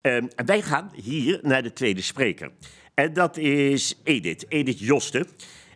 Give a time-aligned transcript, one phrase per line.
[0.00, 2.50] Ehm, wij gaan hier naar de tweede spreker.
[2.94, 5.26] En dat is Edith, Edith Josten.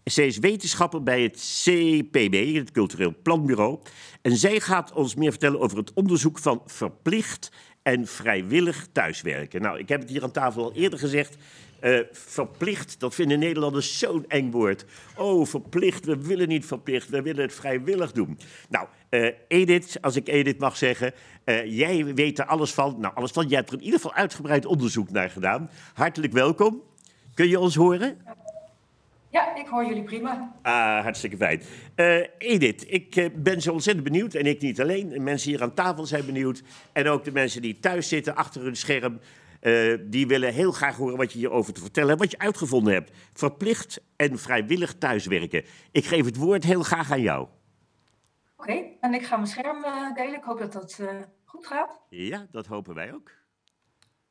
[0.05, 3.79] Zij is wetenschapper bij het CPB, het Cultureel Planbureau.
[4.23, 7.51] En zij gaat ons meer vertellen over het onderzoek van verplicht
[7.83, 9.63] en vrijwillig thuiswerken.
[9.63, 11.37] Nou, ik heb het hier aan tafel al eerder gezegd.
[11.83, 14.85] Uh, verplicht, dat vinden Nederlanders zo'n eng woord.
[15.17, 18.39] Oh, verplicht, we willen niet verplicht, we willen het vrijwillig doen.
[18.69, 21.13] Nou, uh, Edith, als ik Edith mag zeggen,
[21.45, 22.97] uh, jij weet er alles van.
[23.01, 23.47] Nou, alles van.
[23.47, 25.71] Jij hebt er in ieder geval uitgebreid onderzoek naar gedaan.
[25.95, 26.83] Hartelijk welkom.
[27.35, 28.17] Kun je ons horen?
[29.31, 30.55] Ja, ik hoor jullie prima.
[30.63, 31.63] Ah, hartstikke fijn.
[32.39, 34.35] Edith, ik ben zo ontzettend benieuwd.
[34.35, 35.09] En ik niet alleen.
[35.09, 36.63] De mensen hier aan tafel zijn benieuwd.
[36.93, 39.21] En ook de mensen die thuis zitten achter hun scherm.
[39.61, 42.93] Uh, die willen heel graag horen wat je hierover te vertellen hebt, wat je uitgevonden
[42.93, 43.11] hebt.
[43.33, 45.65] Verplicht en vrijwillig thuiswerken.
[45.93, 47.47] Ik geef het woord heel graag aan jou.
[48.65, 50.35] Oké, okay, en ik ga mijn scherm uh, delen.
[50.35, 51.09] Ik hoop dat dat uh,
[51.45, 52.01] goed gaat.
[52.09, 53.31] Ja, dat hopen wij ook.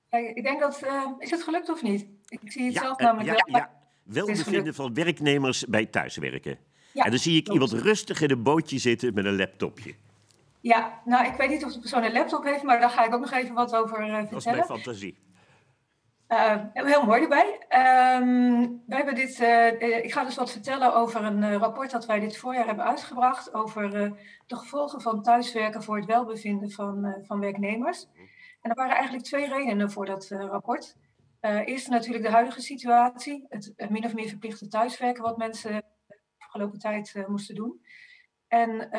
[0.10, 0.84] ik denk dat.
[1.20, 2.08] is het gelukt of niet?
[2.28, 3.62] Ik zie het ja, zelf namelijk ja, wel.
[3.62, 3.72] Ja,
[4.04, 6.58] welbevinden van werknemers bij thuiswerken.
[6.94, 9.96] Ja, en dan zie ik iemand rustig in een bootje zitten met een laptopje.
[10.62, 13.14] Ja, nou, ik weet niet of de persoon een laptop heeft, maar daar ga ik
[13.14, 14.30] ook nog even wat over vertellen.
[14.30, 15.18] Dat is mijn fantasie.
[16.34, 17.52] Uh, heel mooi erbij.
[18.20, 22.20] Um, wij hebben dit, uh, ik ga dus wat vertellen over een rapport dat wij
[22.20, 23.90] dit voorjaar hebben uitgebracht over
[24.46, 28.08] de gevolgen van thuiswerken voor het welbevinden van, van werknemers.
[28.62, 30.96] En er waren eigenlijk twee redenen voor dat rapport.
[31.42, 35.72] eerst natuurlijk de huidige situatie, het, het min of meer verplichte thuiswerken wat mensen
[36.08, 37.86] de afgelopen tijd moesten doen.
[38.48, 38.90] En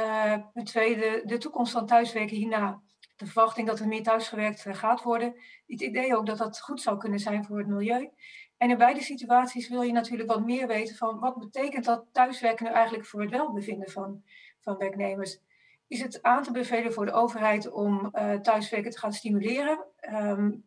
[0.53, 2.81] ten tweede, de toekomst van thuiswerken hierna.
[3.17, 5.35] De verwachting dat er meer thuisgewerkt eh, gaat worden.
[5.67, 8.11] Het idee ook dat dat goed zou kunnen zijn voor het milieu.
[8.57, 12.67] En in beide situaties wil je natuurlijk wat meer weten van wat betekent dat thuiswerken
[12.67, 14.23] nu eigenlijk voor het welbevinden van,
[14.61, 15.41] van werknemers.
[15.87, 19.85] Is het aan te bevelen voor de overheid om uh, thuiswerken te gaan stimuleren?
[20.13, 20.65] Um,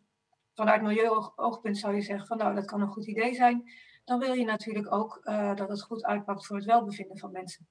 [0.53, 3.71] vanuit milieuoogpunt zou je zeggen van nou dat kan een goed idee zijn.
[4.05, 7.67] Dan wil je natuurlijk ook uh, dat het goed uitpakt voor het welbevinden van mensen.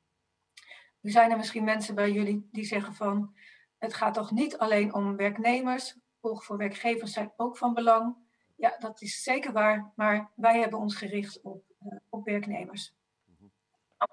[1.02, 3.34] Er zijn er misschien mensen bij jullie die zeggen van
[3.78, 8.16] het gaat toch niet alleen om werknemers, volg voor werkgevers zijn ook van belang.
[8.56, 12.94] Ja, dat is zeker waar, maar wij hebben ons gericht op, uh, op werknemers.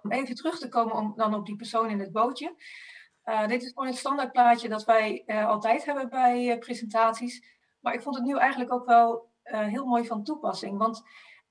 [0.02, 2.56] Om even terug te komen om, dan op die persoon in het bootje.
[3.26, 7.44] Uh, dit is gewoon het standaardplaatje dat wij uh, altijd hebben bij presentaties.
[7.80, 10.78] Maar ik vond het nu eigenlijk ook wel heel mooi van toepassing.
[10.78, 11.04] Want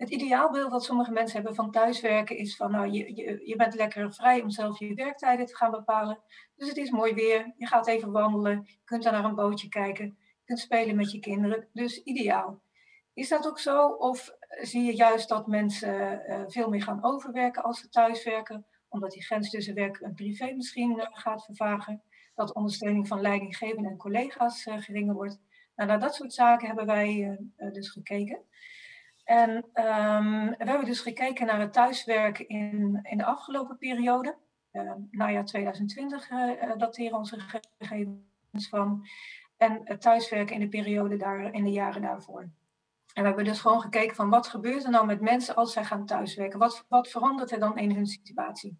[0.03, 3.75] het ideaalbeeld dat sommige mensen hebben van thuiswerken is van, nou, je, je, je bent
[3.75, 6.23] lekker vrij om zelf je werktijden te gaan bepalen.
[6.57, 9.69] Dus het is mooi weer, je gaat even wandelen, je kunt daar naar een bootje
[9.69, 11.69] kijken, je kunt spelen met je kinderen.
[11.73, 12.63] Dus ideaal.
[13.15, 13.87] Is dat ook zo?
[13.89, 19.11] Of zie je juist dat mensen uh, veel meer gaan overwerken als ze thuiswerken, omdat
[19.11, 22.03] die grens tussen werk en privé misschien uh, gaat vervagen?
[22.35, 25.41] Dat ondersteuning van leidinggevenden en collega's uh, geringer wordt.
[25.77, 27.39] Nou, naar dat soort zaken hebben wij
[27.73, 28.45] dus gekeken.
[29.25, 34.37] En um, we hebben dus gekeken naar het thuiswerken in, in de afgelopen periode.
[34.73, 37.39] Uh, najaar 2020 uh, dateren onze
[37.79, 39.07] gegevens van.
[39.57, 42.41] En het thuiswerken in de periode daar, in de jaren daarvoor.
[42.41, 45.85] En we hebben dus gewoon gekeken van wat gebeurt er nou met mensen als zij
[45.85, 46.59] gaan thuiswerken?
[46.59, 48.79] Wat, wat verandert er dan in hun situatie?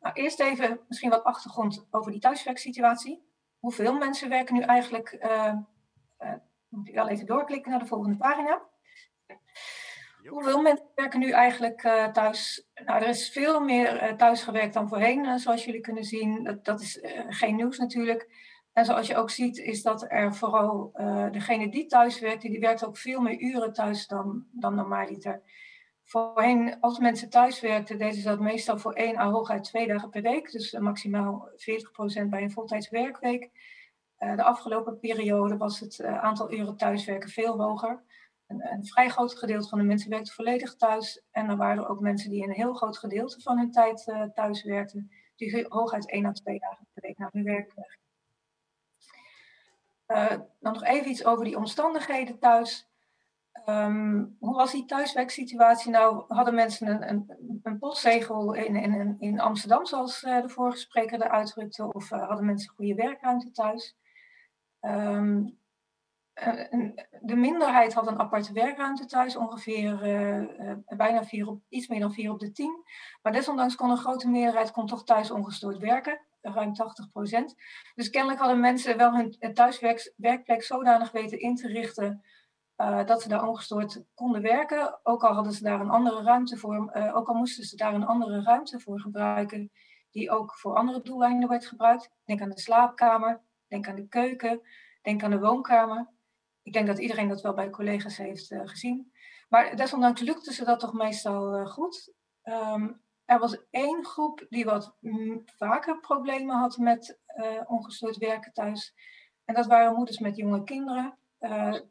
[0.00, 3.22] Nou, eerst even misschien wat achtergrond over die thuiswerksituatie.
[3.58, 5.18] Hoeveel mensen werken nu eigenlijk?
[5.20, 5.54] Uh,
[6.68, 8.62] moet ik wel even doorklikken naar de volgende pagina.
[10.28, 12.68] Hoeveel mensen werken nu eigenlijk uh, thuis?
[12.84, 16.44] Nou, er is veel meer uh, thuis gewerkt dan voorheen, uh, zoals jullie kunnen zien.
[16.44, 18.46] Dat, dat is geen nieuws natuurlijk.
[18.72, 20.90] En zoals je ook ziet, is dat er vooral
[21.30, 25.42] degene die thuis werkt, die werkt ook veel meer uren thuis dan, dan normaaliter.
[26.04, 30.10] Voorheen, als mensen thuis werkten, deden ze dat meestal voor één à hooguit twee dagen
[30.10, 30.50] per week.
[30.50, 31.48] Dus maximaal
[32.22, 33.50] 40% bij een voltijds werkweek.
[34.18, 38.02] de afgelopen periode was het aantal uren thuiswerken veel hoger
[38.48, 41.22] een, vrij groot gedeelte van de mensen werkte volledig thuis.
[41.30, 44.62] En er waren ook mensen die een heel groot gedeelte van hun tijd uh, thuis
[44.62, 45.10] werkten.
[45.36, 48.06] Die hooguit één à twee dagen per week naar hun werk werkten.
[50.06, 52.88] Uh, dan nog even iets over die omstandigheden thuis.
[53.66, 56.24] Um, hoe was die thuiswerksituatie nou?
[56.28, 58.76] Hadden mensen een, een, een postzegel in,
[59.20, 61.92] in, Amsterdam, zoals uh, de vorige spreker er uitdrukte?
[61.92, 63.96] Of hadden mensen goede werkruimte thuis?
[64.80, 65.57] Um,
[67.20, 72.00] de minderheid had een aparte werkruimte thuis, ongeveer uh, uh, bijna vier op, iets meer
[72.00, 72.84] dan vier op de tien.
[73.22, 77.54] Maar desondanks kon een grote meerderheid kon toch thuis ongestoord werken, ruim 80 procent.
[77.94, 82.22] Dus kennelijk hadden mensen wel hun thuiswerkplek zodanig weten in te richten
[83.06, 85.00] dat ze daar ongestoord konden werken.
[85.02, 88.06] Ook al hadden ze daar een andere ruimte voor, ook al moesten ze daar een
[88.06, 89.70] andere ruimte voor gebruiken,
[90.10, 92.10] die ook voor andere doeleinden werd gebruikt.
[92.24, 94.60] Denk aan de slaapkamer, denk aan de keuken,
[95.02, 96.08] denk aan de woonkamer
[96.68, 99.12] ik denk dat iedereen dat wel bij collega's heeft gezien.
[99.48, 102.12] Maar desondanks lukte ze dat toch meestal goed.
[102.42, 102.88] Ehm,
[103.24, 104.96] er was één groep die wat
[105.44, 107.18] vaker problemen had met
[107.66, 108.94] ongestoord werken thuis.
[109.44, 111.18] En dat waren moeders met jonge kinderen.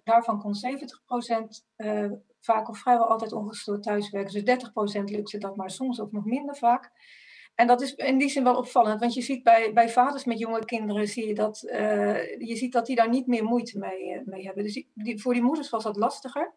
[0.04, 4.46] daarvan kon 70% uh, vaak of vrijwel altijd ongestoord thuiswerken.
[4.46, 6.92] Dus 30% lukte dat, maar soms ook nog minder vaak.
[7.58, 10.40] En dat is in die zin wel opvallend, want je ziet bij, bij vaders met
[10.40, 14.14] jonge kinderen, zie je, dat, uh, je ziet dat die daar niet meer moeite mee,
[14.14, 14.64] uh, mee hebben.
[14.64, 14.86] Dus
[15.22, 16.54] voor die moeders was dat lastiger.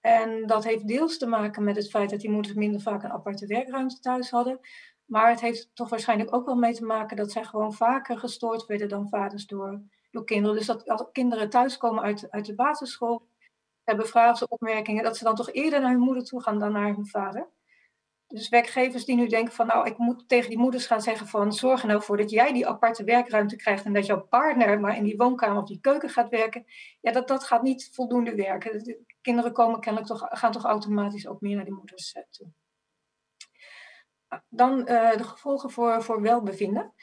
[0.00, 3.12] En dat heeft deels te maken met het feit dat die moeders minder vaak een
[3.12, 4.60] aparte werkruimte thuis hadden.
[5.04, 8.66] Maar het heeft toch waarschijnlijk ook wel mee te maken dat zij gewoon vaker gestoord
[8.66, 10.56] werden dan vaders door, door kinderen.
[10.56, 13.26] Dus dat als kinderen thuiskomen uit, uit de basisschool,
[13.84, 16.94] hebben vragen opmerkingen, dat ze dan toch eerder naar hun moeder toe gaan dan naar
[16.94, 17.48] hun vader.
[18.34, 21.52] Dus werkgevers die nu denken van nou, ik moet tegen die moeders gaan zeggen van
[21.52, 24.96] zorg er nou voor dat jij die aparte werkruimte krijgt en dat jouw partner maar
[24.96, 26.64] in die woonkamer of die keuken gaat werken.
[27.00, 28.84] Ja, dat, dat gaat niet voldoende werken.
[28.84, 32.46] De kinderen komen kennelijk toch, gaan toch automatisch ook meer naar die moeders eh, toe.
[34.48, 36.94] Dan uh, de gevolgen voor, voor welbevinden.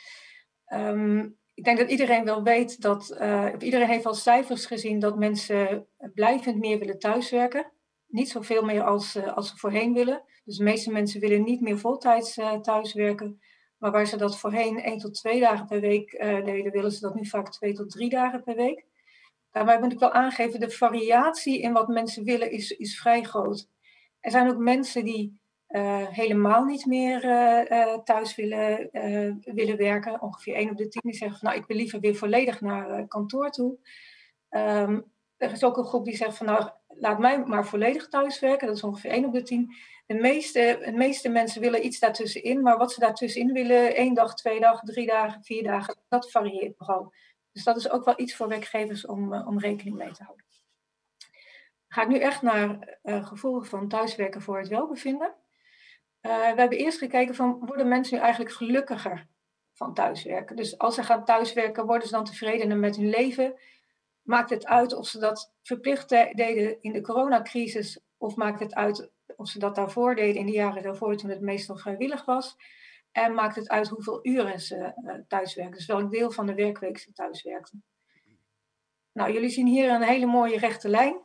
[0.74, 5.18] Um, ik denk dat iedereen wel weet dat, uh, iedereen heeft al cijfers gezien dat
[5.18, 7.72] mensen blijvend meer willen thuiswerken.
[8.12, 10.24] Niet zoveel meer als, uh, als ze voorheen willen.
[10.44, 13.42] Dus de meeste mensen willen niet meer voltijds uh, thuiswerken.
[13.78, 16.12] Maar waar ze dat voorheen één tot twee dagen per week
[16.46, 18.86] deden, willen ze dat nu vaak twee tot drie dagen per week.
[19.52, 23.68] Daarbij moet ik wel aangeven, de variatie in wat mensen willen is, is vrij groot.
[24.20, 25.40] Er zijn ook mensen die
[26.12, 27.22] helemaal niet meer
[28.04, 28.90] thuis willen,
[29.42, 30.22] willen werken.
[30.22, 33.08] Ongeveer 1 op de 10 die zeggen van nou ik wil liever weer volledig naar
[33.08, 33.78] kantoor toe.
[34.50, 35.12] Um,
[35.42, 38.68] er is ook een groep die zegt van nou laat mij maar volledig thuis werken.
[38.68, 39.76] Dat is ongeveer 1 op de 10.
[40.06, 44.36] De meeste, de meeste mensen willen iets daartussenin, maar wat ze daartussenin willen, één dag,
[44.36, 47.14] twee dagen, drie dagen, vier dagen, dat varieert nogal.
[47.52, 50.46] Dus dat is ook wel iets voor werkgevers om, om rekening mee te houden.
[51.88, 55.36] Ga ik nu echt naar gevolgen van thuiswerken voor het welbevinden.
[56.22, 59.28] Uh, we hebben eerst gekeken van, worden mensen nu eigenlijk gelukkiger
[59.74, 60.56] van thuiswerken?
[60.56, 63.60] Dus als ze gaan thuiswerken, worden ze dan tevredener met hun leven?
[64.22, 68.00] Maakt het uit of ze dat verplicht deden in de coronacrisis?
[68.18, 71.42] Of maakt het uit of ze dat daarvoor deden in de jaren daarvoor, toen het
[71.42, 72.58] meestal vrijwillig was?
[73.12, 75.76] En maakt het uit hoeveel uren ze uh, thuiswerken?
[75.76, 77.84] Dus welk deel van de werkweek ze thuiswerkten?
[79.12, 81.22] Nou, jullie zien hier een hele mooie rechte lijn.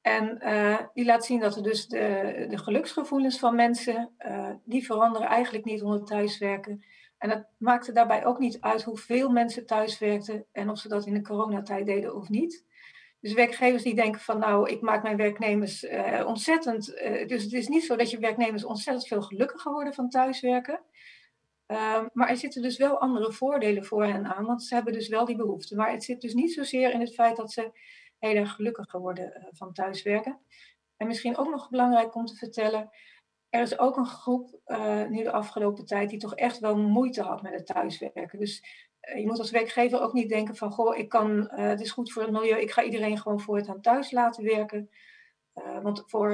[0.00, 4.84] En uh, die laat zien dat er dus de, de geluksgevoelens van mensen, uh, die
[4.84, 6.84] veranderen eigenlijk niet onder thuiswerken.
[7.22, 11.14] En dat maakte daarbij ook niet uit hoeveel mensen thuiswerkten en of ze dat in
[11.14, 12.64] de coronatijd deden of niet.
[13.20, 16.86] Dus werkgevers die denken van nou, ik maak mijn werknemers uh, ontzettend.
[17.26, 20.80] dus het is niet zo dat je werknemers ontzettend veel gelukkiger worden van thuiswerken.
[21.66, 25.08] Ehm, maar er zitten dus wel andere voordelen voor hen aan, want ze hebben dus
[25.08, 25.76] wel die behoefte.
[25.76, 27.70] Maar het zit dus niet zozeer in het feit dat ze
[28.18, 30.38] heel erg gelukkig geworden uh, van thuiswerken.
[30.96, 32.90] En misschien ook nog belangrijk om te vertellen,
[33.52, 37.22] er is ook een groep uh, nu de afgelopen tijd die toch echt wel moeite
[37.22, 38.38] had met het thuiswerken.
[38.38, 38.64] Dus
[39.02, 42.12] uh, je moet als werkgever ook niet denken van, goh, ik kan, het is goed
[42.12, 44.90] voor het milieu, ik ga iedereen gewoon voortaan thuis laten werken.
[45.82, 46.32] want voor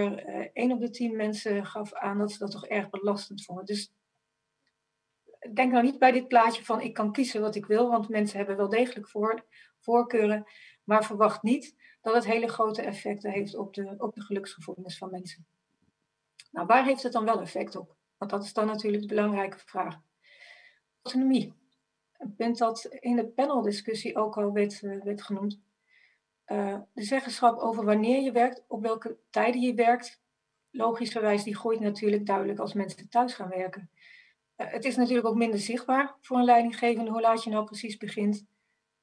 [0.52, 3.64] één op de tien mensen gaf aan dat ze dat toch erg belastend vonden.
[3.64, 3.92] Dus
[5.54, 8.38] denk nou niet bij dit plaatje van ik kan kiezen wat ik wil, want mensen
[8.38, 9.44] hebben wel degelijk voor,
[9.78, 10.44] voorkeuren.
[10.84, 15.10] Maar verwacht niet dat het hele grote effecten heeft op de, op de geluksgevoelens van
[15.10, 15.46] mensen.
[16.50, 17.96] Nou, waar heeft het dan wel effect op?
[18.16, 20.00] Want dat is dan natuurlijk de belangrijke vraag.
[21.02, 21.52] Autonomie.
[22.18, 25.60] Een punt dat in de paneldiscussie ook al werd, uh, werd genoemd.
[26.46, 30.20] Uh, de zeggenschap over wanneer je werkt, op welke tijden je werkt,
[30.70, 33.90] logischerwijs, die groeit natuurlijk duidelijk als mensen thuis gaan werken.
[34.56, 37.96] Uh, het is natuurlijk ook minder zichtbaar voor een leidinggevende hoe laat je nou precies
[37.96, 38.46] begint.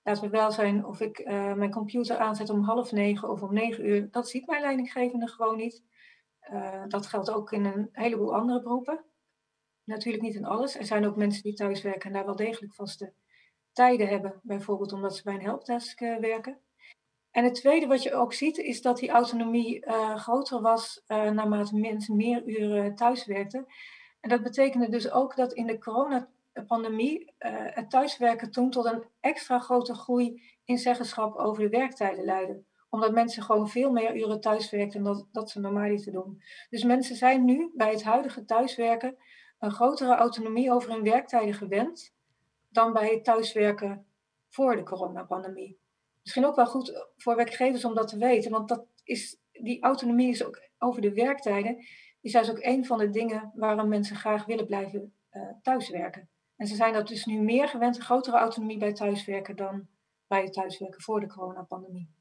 [0.03, 1.25] Laten we wel zijn of ik
[1.55, 4.11] mijn computer aanzet om half negen of om negen uur.
[4.11, 5.83] Dat ziet mijn leidinggevende gewoon niet.
[6.51, 9.03] Uh, dat geldt ook in een heleboel andere beroepen.
[9.83, 10.77] Natuurlijk niet in alles.
[10.77, 13.13] Er zijn ook mensen die thuiswerken en daar wel degelijk vaste
[13.71, 14.39] tijden hebben.
[14.43, 16.59] Bijvoorbeeld omdat ze bij een helpdesk uh, werken.
[17.31, 19.85] En het tweede wat je ook ziet is dat die autonomie
[20.15, 23.65] groter was naarmate mensen meer uren thuiswerkten.
[24.19, 26.29] En dat betekende dus ook dat in de corona
[26.63, 32.25] pandemie uh, het thuiswerken toen tot een extra grote groei in zeggenschap over de werktijden
[32.25, 32.63] leidde.
[32.95, 36.41] Omdat mensen gewoon veel meer uren thuiswerkten dan dat, dat ze normaal te doen.
[36.69, 39.17] Dus mensen zijn nu bij het huidige thuiswerken
[39.59, 42.13] een grotere autonomie over hun werktijden gewend
[42.69, 44.05] dan bij het thuiswerken
[44.49, 45.79] voor de coronapandemie.
[46.21, 50.29] Misschien ook wel goed voor werkgevers om dat te weten, want dat is, die autonomie
[50.29, 51.85] is ook over de werktijden,
[52.21, 56.29] is juist ook een van de dingen waarom mensen graag willen blijven uh, thuiswerken.
[56.55, 59.87] En ze zijn dat dus nu meer gewend, een grotere autonomie bij thuiswerken dan
[60.27, 62.13] bij het thuiswerken voor de coronapandemie.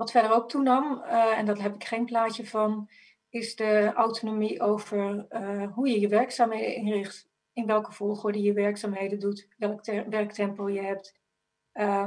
[0.00, 2.90] Wat verder ook toenam, en daar heb ik geen plaatje van,
[3.28, 5.26] is de autonomie over
[5.74, 11.14] hoe je je werkzaamheden inricht, in welke volgorde je werkzaamheden doet, welk werktempo je hebt.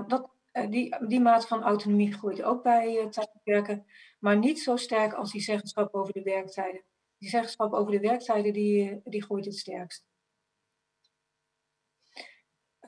[0.08, 0.30] dat,
[0.70, 3.86] die, die maat van autonomie groeit ook bij thuiswerken,
[4.20, 6.84] maar niet zo sterk als die zeggenschap over de werktijden.
[7.18, 10.06] Die zeggenschap over de werktijden die, die groeit het sterkst.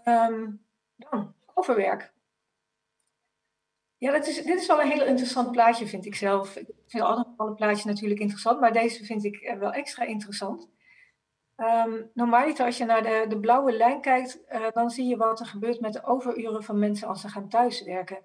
[0.03, 2.13] Um, dan, overwerk.
[4.05, 6.55] Ja, dat is, dit is wel een heel interessant plaatje, vind ik zelf.
[6.55, 10.69] Ik vind alle, plaatjes natuurlijk interessant, maar deze vind ik wel extra interessant.
[11.57, 12.11] Um,
[12.57, 15.79] als je naar de, de blauwe lijn kijkt, uh, dan zie je wat er gebeurt
[15.79, 18.17] met de overuren van mensen als ze gaan thuiswerken.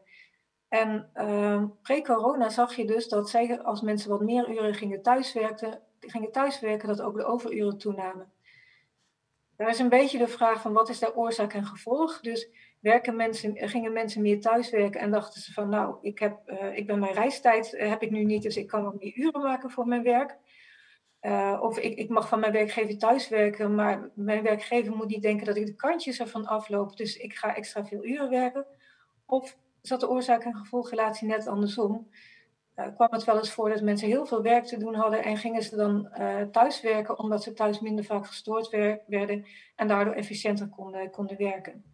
[0.69, 5.81] En uh, pre-corona zag je dus dat zij, als mensen wat meer uren gingen thuiswerken,
[6.01, 8.33] gingen thuiswerken, dat ook de overuren toenamen.
[9.57, 12.21] Daar is een beetje de vraag van wat is daar oorzaak en gevolg.
[12.21, 12.49] Dus
[12.81, 16.87] werken mensen, gingen mensen meer thuiswerken en dachten ze van nou, ik, heb, uh, ik
[16.87, 19.71] ben mijn reistijd uh, heb ik nu niet, dus ik kan wat meer uren maken
[19.71, 20.37] voor mijn werk.
[21.23, 25.47] Uh, of ik, ik mag van mijn werkgever thuiswerken, maar mijn werkgever moet niet denken
[25.47, 28.67] dat ik de kantjes ervan afloop, dus ik ga extra veel uren werken.
[29.27, 32.09] Of zat de oorzaak en gevolgrelatie net andersom?
[32.95, 35.63] kwam het wel eens voor dat mensen heel veel werk te doen hadden en gingen
[35.63, 36.09] ze dan
[36.51, 38.69] thuiswerken omdat ze thuis minder vaak gestoord
[39.07, 39.47] werden
[39.77, 41.85] en daardoor efficiënter konden, konden werken.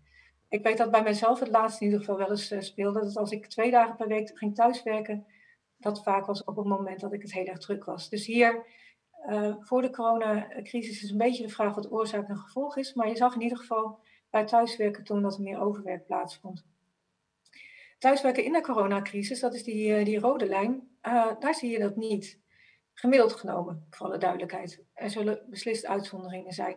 [0.48, 3.00] Ik weet dat bij mezelf het laatst in ieder geval wel eens uh, speelde.
[3.00, 5.26] Dat als ik twee dagen per week ging thuiswerken,
[5.76, 8.08] dat vaak was op het moment dat ik het heel erg druk was.
[8.08, 8.66] Dus hier,
[9.60, 12.94] voor de coronacrisis is een beetje de vraag wat oorzaak en gevolg is.
[12.94, 13.98] Maar je zag in ieder geval
[14.30, 16.64] bij thuiswerken toen dat er meer overwerk plaatsvond.
[17.98, 20.88] Thuiswerken in de coronacrisis, dat is die, eh, die rode lijn,
[21.38, 22.40] daar zie je dat niet.
[22.92, 24.84] Gemiddeld genomen, voor alle duidelijkheid.
[24.92, 26.76] Er zullen beslist uitzonderingen zijn.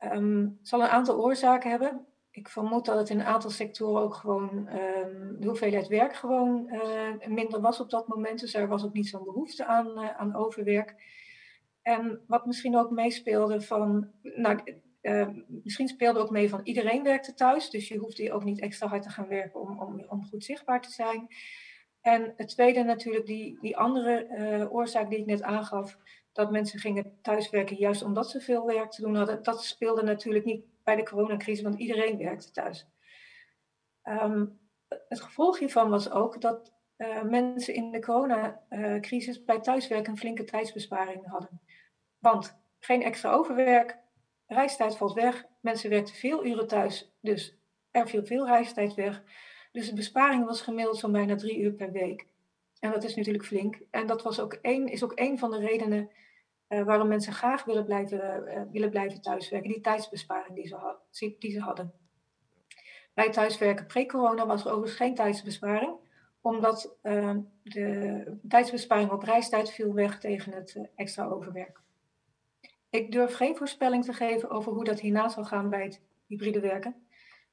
[0.00, 2.06] Um, zal een aantal oorzaken hebben.
[2.34, 6.68] Ik vermoed dat het in een aantal sectoren ook gewoon um, de hoeveelheid werk gewoon
[6.72, 8.40] uh, minder was op dat moment.
[8.40, 10.94] Dus er was ook niet zo'n behoefte aan, uh, aan overwerk.
[11.82, 17.34] En wat misschien ook meespeelde van, nou, uh, misschien speelde ook mee van iedereen werkte
[17.34, 20.44] thuis, dus je hoefde ook niet extra hard te gaan werken om, om, om goed
[20.44, 21.26] zichtbaar te zijn.
[22.00, 25.98] En het tweede natuurlijk, die, die andere oorzaak die ik net aangaf,
[26.32, 30.44] dat mensen gingen thuiswerken juist omdat ze veel werk te doen hadden, dat speelde natuurlijk
[30.44, 32.86] niet bij de coronacrisis, want iedereen werkte thuis.
[34.04, 34.60] Um,
[35.08, 40.44] het gevolg hiervan was ook dat uh, mensen in de coronacrisis bij thuiswerken een flinke
[40.44, 41.60] tijdsbesparing hadden.
[42.18, 43.98] Want geen extra overwerk,
[44.46, 45.44] reistijd valt weg.
[45.60, 47.56] Mensen werkten veel uren thuis, dus
[47.90, 49.22] er viel veel reistijd weg.
[49.72, 52.26] Dus de besparing was gemiddeld zo'n bijna drie uur per week.
[52.80, 53.80] En dat is natuurlijk flink.
[53.90, 56.10] En dat was ook één, is ook een van de redenen
[56.72, 59.70] uh, waarom mensen graag willen blijven, uh, willen blijven thuiswerken.
[59.70, 61.92] Die tijdsbesparing die ze, die ze hadden.
[63.14, 65.96] Bij thuiswerken pre-corona was er overigens geen tijdsbesparing.
[66.40, 71.80] Omdat uh, de tijdsbesparing op reistijd viel weg tegen het extra overwerk.
[72.90, 76.60] Ik durf geen voorspelling te geven over hoe dat hierna zal gaan bij het hybride
[76.60, 77.06] werken.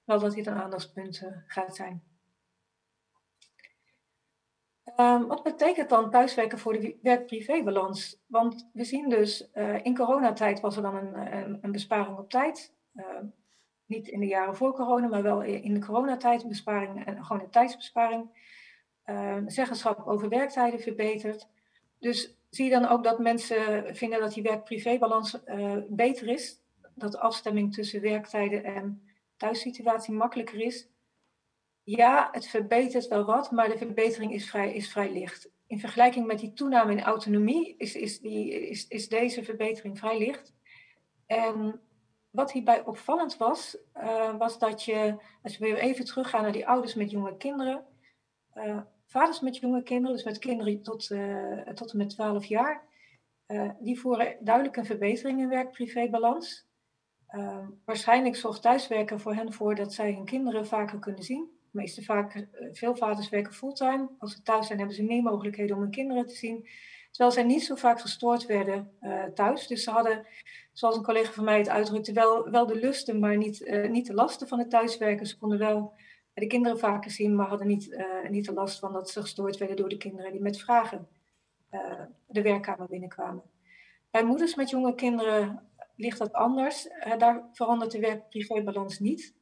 [0.03, 2.08] Wel dat dit een aandachtspunt gaat zijn.
[4.98, 8.22] Um, wat betekent dan thuiswerken voor de werk-privé-balans?
[8.27, 12.74] Want we zien dus, uh, in coronatijd was er dan een, een, besparing op tijd.
[12.96, 13.05] Uh,
[13.86, 17.41] niet in de jaren voor corona, maar wel in de coronatijd een besparing en gewoon
[17.41, 18.29] een tijdsbesparing.
[19.46, 21.48] zeggenschap over werktijden verbeterd.
[22.00, 26.62] Dus zie je dan ook dat mensen vinden dat die werk-privé-balans uh, beter is?
[26.96, 29.01] Dat de afstemming tussen werktijden en
[29.38, 30.88] thuissituatie makkelijker is?
[31.89, 35.51] Ja, het verbetert wel wat, maar de verbetering is vrij, is vrij licht.
[35.67, 40.17] In vergelijking met die toename in autonomie is, is, die, is, is deze verbetering vrij
[40.17, 40.53] licht.
[41.25, 41.81] En
[42.29, 46.67] wat hierbij opvallend was, uh, was dat je, als we weer even teruggaan naar die
[46.67, 47.86] ouders met jonge kinderen,
[48.55, 52.88] uh, vaders met jonge kinderen, dus met kinderen tot, uh, tot en met 12 jaar,
[53.79, 56.67] die voeren duidelijk een verbetering in werk-privé-balans.
[57.86, 61.58] Waarschijnlijk zorgt thuiswerken voor hen voor dat zij hun kinderen vaker kunnen zien.
[61.71, 64.09] Meeste vaak, veel vaders werken fulltime.
[64.19, 66.67] Als ze thuis zijn, hebben ze meer mogelijkheden om hun kinderen te zien.
[67.11, 68.91] Terwijl zij niet zo vaak gestoord werden
[69.33, 69.67] thuis.
[69.67, 70.25] Dus ze hadden,
[70.73, 74.13] zoals een collega van mij het uitdrukte, wel, wel de lusten, maar niet, niet de
[74.13, 75.25] lasten van het thuiswerken.
[75.25, 75.93] Ze konden wel
[76.33, 79.77] de kinderen vaker zien, maar hadden niet, niet de last van dat ze gestoord werden
[79.77, 81.07] door de kinderen die met vragen
[82.27, 83.43] de werkkamer binnenkwamen.
[84.11, 86.88] Bij moeders met jonge kinderen ligt dat anders.
[87.17, 89.33] Daar verandert de werk-privé-balans niet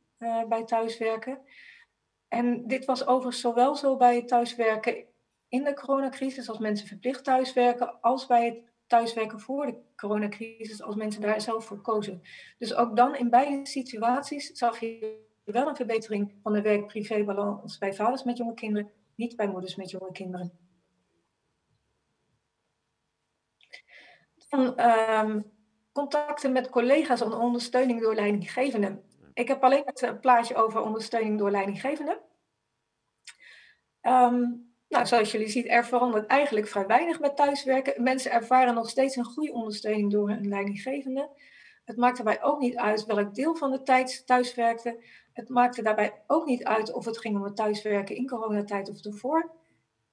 [0.47, 1.39] bij thuiswerken.
[2.27, 5.05] En dit was overigens zowel zo bij het thuiswerken
[5.47, 8.57] in de coronacrisis, als mensen verplicht thuiswerken, als bij het
[8.87, 12.21] thuiswerken voor de coronacrisis, als mensen daar zelf voor kozen.
[12.57, 17.93] Dus ook dan in beide situaties zag je wel een verbetering van de werk-privé-balans bij
[17.93, 20.51] vaders met jonge kinderen, niet bij moeders met jonge kinderen.
[24.37, 25.41] Van ehm,
[25.91, 29.03] contacten met collega's en ondersteuning door leidinggevenden.
[29.37, 32.17] Ik heb alleen het plaatje over ondersteuning door leidinggevenden.
[34.01, 38.03] Um, nou, zoals jullie zien, er verandert eigenlijk vrij weinig met thuiswerken.
[38.03, 41.29] Mensen ervaren nog steeds een goede ondersteuning door hun leidinggevende.
[41.85, 45.03] Het maakt daarbij ook niet uit welk deel van de tijd thuiswerkte.
[45.33, 49.05] Het maakte daarbij ook niet uit of het ging om het thuiswerken in coronatijd of
[49.05, 49.51] ervoor.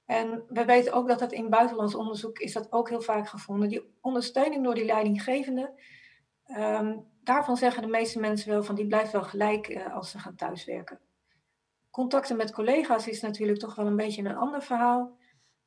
[0.05, 3.69] En we weten ook dat dat in buitenlands onderzoek is dat ook heel vaak gevonden.
[3.69, 5.71] Die ondersteuning door die leidinggevende,
[6.57, 10.19] um, daarvan zeggen de meeste mensen wel van die blijft wel gelijk uh, als ze
[10.19, 10.99] gaan thuiswerken.
[11.91, 15.17] Contacten met collega's is natuurlijk toch wel een beetje een ander verhaal.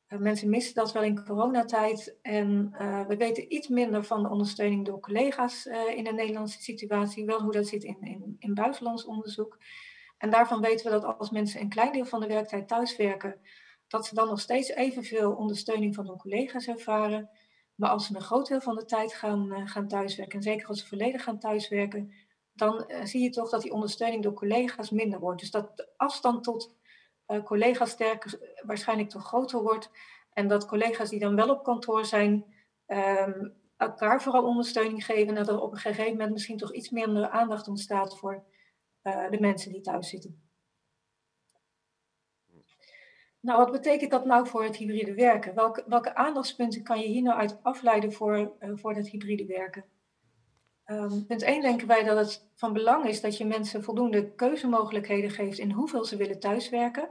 [0.07, 2.17] Uh, mensen missen dat wel in coronatijd.
[2.21, 7.25] En uh, we weten iets minder van de ondersteuning door collega's in de Nederlandse situatie.
[7.25, 9.57] Wel hoe dat zit in, in, in buitenlands onderzoek.
[10.17, 13.39] En daarvan weten we dat als mensen een klein deel van de werktijd thuiswerken,
[13.87, 17.29] dat ze dan nog steeds evenveel ondersteuning van hun collega's ervaren.
[17.79, 20.67] Maar als ze een groot deel van de tijd gaan, uh, gaan thuiswerken, en zeker
[20.67, 22.13] als ze volledig gaan thuiswerken,
[22.53, 25.39] dan uh, zie je toch dat die ondersteuning door collega's minder wordt.
[25.39, 26.75] Dus dat de afstand tot
[27.27, 29.91] uh, collega's sterker waarschijnlijk toch groter wordt.
[30.33, 32.45] En dat collega's die dan wel op kantoor zijn,
[32.87, 35.27] um, elkaar vooral ondersteuning geven.
[35.27, 38.43] En dat er op een gegeven moment misschien toch iets minder aandacht ontstaat voor
[39.01, 40.48] de mensen die thuis zitten.
[43.41, 45.55] Nou, wat betekent dat nou voor het hybride werken?
[45.55, 49.85] Welke, welke aandachtspunten kan je hier nou uit afleiden voor, uh, voor het hybride werken?
[50.85, 55.29] Um, punt 1 denken wij dat het van belang is dat je mensen voldoende keuzemogelijkheden
[55.29, 57.09] geeft in hoeveel ze willen thuiswerken.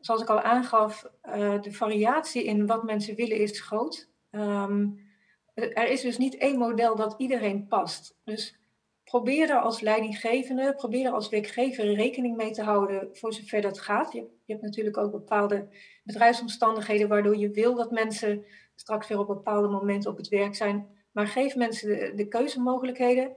[0.00, 4.08] Zoals ik al aangaf, uh, de variatie in wat mensen willen is groot.
[4.30, 5.06] Um,
[5.54, 8.18] er is dus niet één model dat iedereen past.
[8.24, 8.58] Dus
[9.08, 13.80] probeer er als leidinggevende, probeer er als werkgever rekening mee te houden voor zover dat
[13.80, 14.12] gaat.
[14.12, 15.68] Je, hebt natuurlijk ook bepaalde
[16.04, 20.86] bedrijfsomstandigheden waardoor je wil dat mensen straks weer op bepaalde momenten op het werk zijn.
[21.12, 23.32] Maar geef mensen de, de keuzemogelijkheden.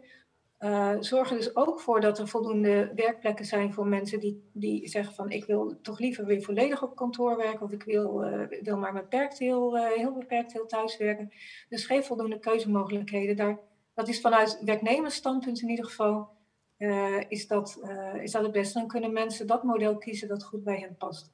[0.60, 4.88] Uh, zorg er dus ook voor dat er voldoende werkplekken zijn voor mensen die, die
[4.88, 8.44] zeggen van ik wil toch liever weer volledig op kantoor werken of ik wil, uh,
[8.62, 11.32] wil maar beperkt heel, uh, heel beperkt heel thuis werken.
[11.70, 13.36] Dus geef voldoende keuzemogelijkheden.
[13.36, 13.60] Daar
[13.94, 16.30] dat is vanuit werknemersstandpunt in ieder geval,
[16.78, 18.80] uh, is, dat, uh, is dat het beste.
[18.80, 21.32] Dan kunnen mensen dat model kiezen dat goed bij hen past.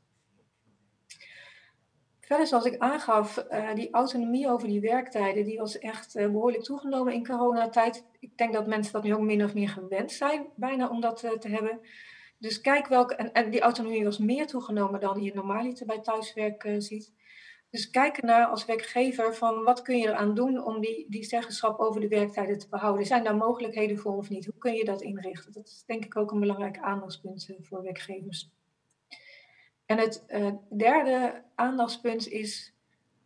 [2.19, 7.13] Verder, zoals ik aangaf, uh, die autonomie over die werktijden, die was echt behoorlijk toegenomen
[7.13, 8.05] in coronatijd.
[8.19, 11.17] Ik denk dat mensen dat nu ook min of meer gewend zijn, bijna om dat
[11.17, 11.79] te hebben.
[12.37, 16.75] Dus kijk welke, en, en, die autonomie was meer toegenomen dan je normaliter bij thuiswerk
[16.77, 17.13] ziet.
[17.77, 21.79] Dus kijken naar als werkgever van wat kun je eraan doen om die, die zeggenschap
[21.79, 23.05] over de werktijden te behouden.
[23.05, 24.45] Zijn daar mogelijkheden voor of niet?
[24.45, 25.53] Hoe kun je dat inrichten?
[25.53, 28.49] Dat is denk ik ook een belangrijk aandachtspunt eh, voor werkgevers.
[29.85, 32.73] En het uh, derde aandachtspunt is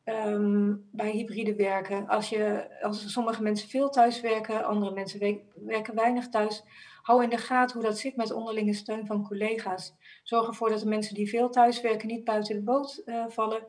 [0.05, 2.07] um, bij hybride werken.
[2.07, 6.63] Als, je, als sommige mensen veel thuis werken, andere mensen werken weinig thuis.
[7.01, 9.93] Hou in de gaten hoe dat zit met onderlinge steun van collega's.
[10.23, 13.67] Zorg ervoor dat de mensen die veel thuis werken niet buiten de boot uh, vallen.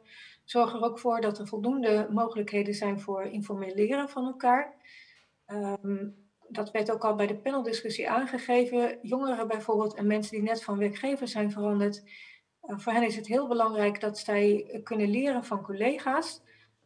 [0.52, 4.74] Zorg er ook voor dat er voldoende mogelijkheden zijn voor informeel leren van elkaar.
[5.46, 6.14] Um,
[6.48, 8.98] dat werd ook al bij de paneldiscussie aangegeven.
[9.02, 12.02] Jongeren bijvoorbeeld en mensen die net van werkgever zijn veranderd.
[12.64, 16.42] Uh, voor hen is het heel belangrijk dat zij kunnen leren van collega's.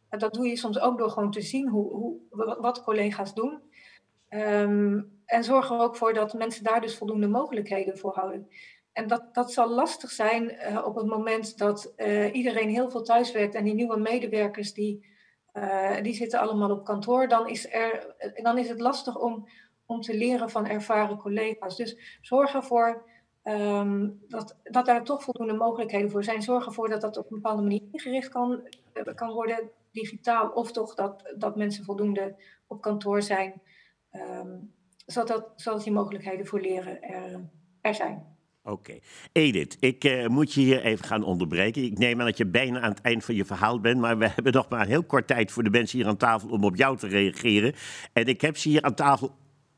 [0.09, 2.19] Dat doe je soms ook door gewoon te zien hoe, hoe,
[2.59, 3.61] wat collega's doen.
[4.29, 8.47] Um, en zorg er ook voor dat mensen daar dus voldoende mogelijkheden voor houden.
[8.97, 13.03] En dat, dat zal lastig zijn uh, op het moment dat uh, iedereen heel veel
[13.03, 15.05] thuiswerkt en die nieuwe medewerkers die,
[15.53, 17.27] uh, die zitten allemaal op kantoor.
[17.27, 19.47] Dan is, er, dan is het lastig om,
[19.85, 21.75] om te leren van ervaren collega's.
[21.75, 23.09] Dus zorg ervoor
[23.43, 26.41] um, dat, dat daar toch voldoende mogelijkheden voor zijn.
[26.41, 28.61] Zorg ervoor dat dat op een bepaalde manier ingericht kan,
[29.15, 30.49] kan worden, digitaal.
[30.49, 32.35] Of toch dat, dat mensen voldoende
[32.67, 33.61] op kantoor zijn.
[34.11, 34.73] Um,
[35.05, 37.49] zodat, zodat die mogelijkheden voor leren er,
[37.81, 38.36] er zijn.
[38.67, 38.99] Oké.
[39.31, 41.83] Edith, ik uh, moet je hier even gaan onderbreken.
[41.83, 44.27] Ik neem aan dat je bijna aan het eind van je verhaal bent, maar we
[44.35, 46.97] hebben nog maar heel kort tijd voor de mensen hier aan tafel om op jou
[46.97, 47.73] te reageren.
[48.13, 49.35] En ik heb ze hier aan tafel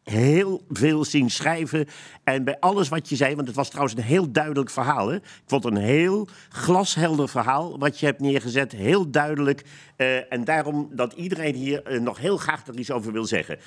[0.09, 1.87] heel veel zien schrijven.
[2.23, 5.07] En bij alles wat je zei, want het was trouwens een heel duidelijk verhaal.
[5.07, 5.15] Hè?
[5.15, 8.71] Ik vond het een heel glashelder verhaal wat je hebt neergezet.
[8.71, 9.63] Heel duidelijk.
[9.97, 13.57] Uh, en daarom dat iedereen hier uh, nog heel graag er iets over wil zeggen.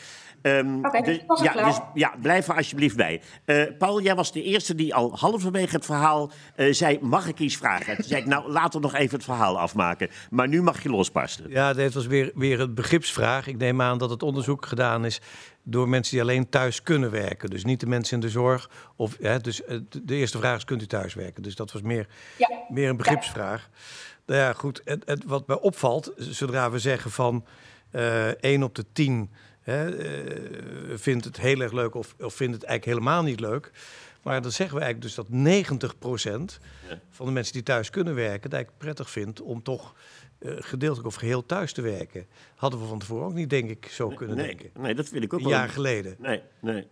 [0.43, 3.21] Um, Oké, okay, ja, dus, ja, blijf er alsjeblieft bij.
[3.47, 6.31] Uh, Paul, jij was de eerste die al halverwege het verhaal
[6.71, 7.97] zei: Mag ik iets vragen?
[7.97, 10.09] Toen zei ik: Nou, laten we nog even het verhaal afmaken.
[10.31, 11.51] Maar nu mag je losbarsten.
[11.51, 13.47] Ja, dit was weer, weer een begripsvraag.
[13.47, 15.21] Ik neem aan dat het onderzoek gedaan is
[15.63, 17.51] door mensen die alleen thuis kunnen werken.
[17.51, 18.71] Dus niet de mensen in de zorg.
[18.97, 21.43] Of, hè, dus eh, de eerste vraag is, kunt u thuis werken?
[21.43, 22.07] Dus dat was meer,
[22.39, 22.49] Ja.
[22.69, 23.69] meer een begripsvraag.
[24.27, 24.81] Nou ja, goed.
[24.85, 27.45] Het, het, wat mij opvalt, zodra we zeggen van
[27.91, 32.55] eh 1 op de 10 hè, eh, vindt het heel erg leuk of, of vindt
[32.55, 33.71] het eigenlijk helemaal niet leuk.
[34.23, 37.01] Maar dan zeggen we eigenlijk dus dat 90% Ja.
[37.11, 39.95] van de mensen die thuis kunnen werken, het eigenlijk prettig vindt om toch
[40.45, 42.27] eh, gedeeltelijk of geheel thuis te werken.
[42.55, 44.71] Hadden we van tevoren ook niet, denk ik, zo kunnen nee, denken.
[44.83, 45.59] nee, dat wil ik ook Een wel.
[45.59, 46.17] jaar geleden.
[46.19, 46.89] Nee, nee.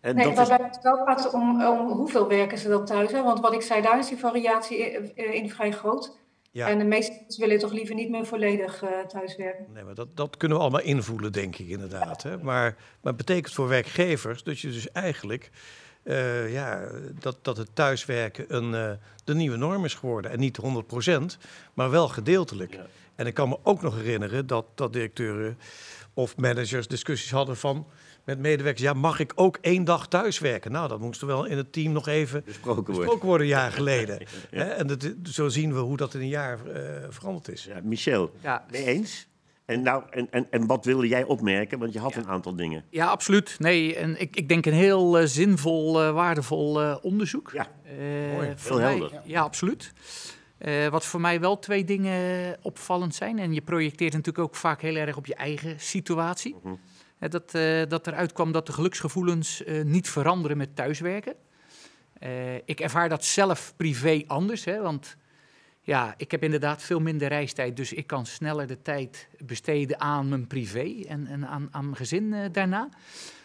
[0.00, 2.84] En Nee, dat maar is, bij het wel gaat om, om hoeveel werken ze dan
[2.84, 3.12] thuis.
[3.12, 3.22] Hè?
[3.22, 6.16] Want wat ik zei, daar is die variatie in, in vrij groot.
[6.50, 6.68] Ja.
[6.68, 9.66] En de meeste mensen willen toch liever niet meer volledig eh thuiswerken.
[9.72, 12.22] Nee, maar dat, dat kunnen we allemaal invoelen, denk ik inderdaad.
[12.22, 12.36] Hè?
[12.36, 15.50] Maar, maar het betekent voor werkgevers dat je dus eigenlijk
[16.02, 16.88] eh, ja,
[17.20, 18.90] dat, dat het thuiswerken een, eh,
[19.24, 20.30] de nieuwe norm is geworden.
[20.30, 21.38] En niet 100%,
[21.74, 22.74] maar wel gedeeltelijk.
[22.74, 22.86] Ja.
[23.14, 25.58] En ik kan me ook nog herinneren dat, dat directeuren
[26.14, 27.86] of managers discussies hadden van
[28.24, 30.72] met medewerkers, ja, mag ik ook één dag thuiswerken?
[30.72, 33.72] Nou, dat moest er wel in het team nog even besproken besproken worden een jaar
[33.72, 34.18] geleden.
[34.50, 34.64] Hè?
[34.64, 37.64] En dat, zo zien we hoe dat in een jaar eh, veranderd is.
[37.64, 38.64] Ja, Michel, Ja.
[38.70, 39.26] mee eens?
[39.64, 41.78] En, nou, en, en, en wat wilde jij opmerken?
[41.78, 42.84] Want je had een aantal dingen.
[42.90, 43.56] Ja, absoluut.
[43.58, 47.50] Nee, en ik, ik denk een heel eh, zinvol, eh, waardevol eh, onderzoek.
[47.54, 47.92] Ja, Eh,
[48.34, 48.54] Mooi.
[48.62, 49.20] Heel mij- helder.
[49.24, 49.92] Ja, absoluut.
[50.58, 53.38] Eh, wat voor mij wel twee dingen opvallend zijn.
[53.38, 56.56] En je projecteert natuurlijk ook vaak heel erg op je eigen situatie.
[57.18, 61.34] Eh, dat, eh, dat eruit kwam dat de geluksgevoelens eh, niet veranderen met thuiswerken.
[62.18, 64.64] Eh, ik ervaar dat zelf privé anders.
[64.64, 65.16] Hè, want
[65.82, 67.76] ja, ik heb inderdaad veel minder reistijd.
[67.76, 71.96] Dus ik kan sneller de tijd besteden aan mijn privé en, en aan, aan mijn
[71.96, 72.88] gezin eh, daarna.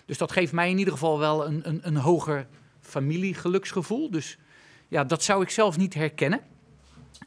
[0.06, 2.48] Dus dat geeft mij in ieder geval wel een, een, een hoger
[2.82, 4.12] familiegeluksgevoel.
[4.12, 4.38] Dus
[4.88, 6.40] ja, dat zou ik zelf niet herkennen.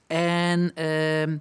[0.07, 1.38] En ehm,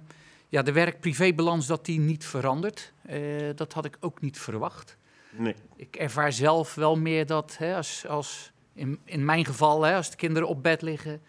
[0.48, 3.20] ja, de werk-privé-balans dat die niet verandert, eh,
[3.54, 4.96] dat had ik ook niet verwacht.
[5.30, 5.54] nee.
[5.76, 10.10] Ik ervaar zelf wel meer dat, hè, als, als in, in mijn geval, hè, als
[10.10, 11.20] de kinderen op bed liggen,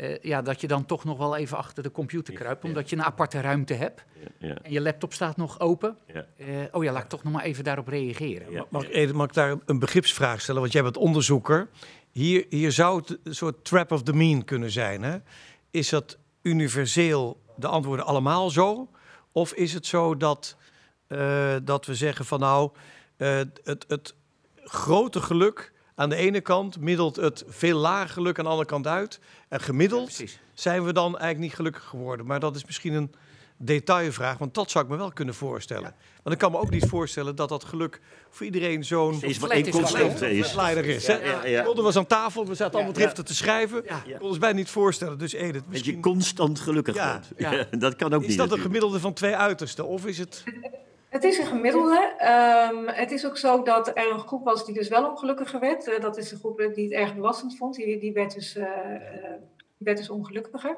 [0.00, 2.96] eh, ja, dat je dan toch nog wel even achter de computer kruipt, omdat je
[2.96, 4.04] een aparte ruimte hebt.
[4.38, 5.96] Ja, ja, En je laptop staat nog open.
[6.06, 6.26] ja.
[6.36, 8.52] Eh, oh ja, laat ik toch nog maar even daarop reageren.
[8.52, 8.66] Ja.
[8.70, 10.60] Mag, ik, mag ik daar een begripsvraag stellen?
[10.60, 11.68] Want jij bent onderzoeker.
[12.10, 15.02] Hier, hier zou het een soort trap of the mean kunnen zijn.
[15.02, 15.18] Hè?
[15.70, 18.90] Is dat universeel de antwoorden allemaal zo?
[19.32, 20.56] Of is het zo dat,
[21.06, 22.70] eh, dat we zeggen van nou,
[23.16, 24.14] eh, het, het
[24.56, 28.86] grote geluk aan de ene kant middelt het veel lager geluk aan de andere kant
[28.86, 29.20] uit.
[29.48, 30.20] En gemiddeld
[30.54, 32.26] zijn we dan eigenlijk niet gelukkig geworden.
[32.26, 33.12] Maar dat is misschien een
[33.56, 35.94] detailvraag, want dat zou ik me wel kunnen voorstellen.
[36.22, 39.66] Want ik kan me ook niet voorstellen dat dat geluk voor iedereen zo'n Is één
[39.66, 39.74] is
[40.52, 40.84] gelijk.
[40.86, 40.96] is.
[40.96, 41.06] is.
[41.06, 41.74] Ja, ja.
[41.74, 42.98] Was aan tafel, we zaten allemaal Ja.
[43.00, 43.82] driftig te schrijven.
[43.86, 44.02] Ja.
[44.06, 45.18] Ik kon ons bijna niet voorstellen.
[45.18, 47.30] Dus Edith, Dat je misschien constant gelukkig bent.
[47.36, 47.66] Ja.
[47.78, 48.38] dat kan ook is niet.
[48.38, 49.86] dat een gemiddelde van twee uitersten?
[49.86, 50.44] Of is het...
[51.10, 52.14] Het is een gemiddelde.
[52.18, 55.88] Ehm, het is ook zo dat er een groep was die dus wel ongelukkiger werd.
[55.88, 57.74] Eh, dat is de groep die het erg belastend vond.
[57.74, 58.68] Die, die, werd, dus, eh,
[59.76, 60.76] werd dus ongelukkiger.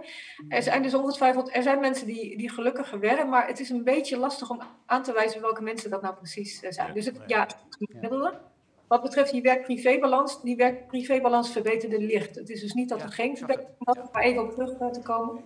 [0.49, 3.29] Er zijn dus ongetwijfeld er zijn mensen die, die gelukkiger werden.
[3.29, 6.63] Maar het is een beetje lastig om aan te wijzen welke mensen dat nou precies
[6.63, 6.95] eh, zijn.
[6.95, 7.47] Dus het, ja,
[7.79, 8.39] gemiddelde.
[8.87, 12.35] Wat betreft die werk-privé-balans, die werk-privé-balans verbeterde licht.
[12.35, 15.45] Het is dus niet dat er geen verbetering was, maar even op terug te komen.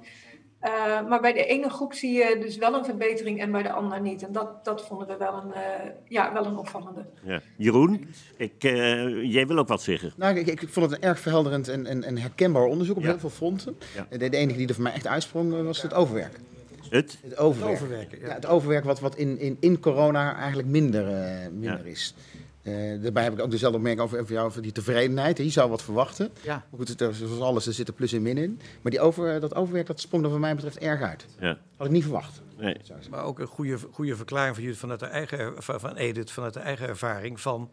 [0.65, 3.73] Uh, maar bij de ene groep zie je dus wel een verbetering en bij de
[3.73, 4.23] ander niet.
[4.23, 7.05] En dat, dat vonden we wel een, uh, ja, wel een opvallende.
[7.23, 7.41] Ja.
[7.57, 10.13] Jeroen, ik, uh, jij wil ook wat zeggen.
[10.17, 13.09] Nou, ik, ik vond het een erg verhelderend en, en, en herkenbaar onderzoek op Ja.
[13.09, 13.77] heel veel fronten.
[13.95, 14.07] Ja.
[14.19, 16.39] De, de enige die er voor mij echt uitsprong was het overwerk.
[16.91, 17.19] Het?
[17.23, 17.73] Het overwerk.
[17.75, 18.27] Overwerken, ja.
[18.27, 21.91] Ja, het overwerk wat, wat in, in, in corona eigenlijk minder, uh, minder Ja.
[21.91, 22.15] is.
[22.67, 25.39] Uh, daarbij heb ik ook dezelfde opmerking over, over, jou, over die tevredenheid.
[25.39, 26.31] Je zou wat verwachten.
[26.43, 26.55] Ja.
[26.71, 28.61] Maar goed, het, er- zoals alles, er zitten plus en min in.
[28.83, 31.27] Maar die over, dat overwerk dat sprong er wat mij betreft erg uit.
[31.41, 31.59] Ja.
[31.77, 32.43] Had ik niet verwacht.
[32.59, 32.77] Nee.
[33.11, 36.55] Maar ook een goede, goede verklaring van jullie vanuit de eigen, van van Edith, vanuit
[36.55, 37.41] de eigen ervaring.
[37.41, 37.71] Van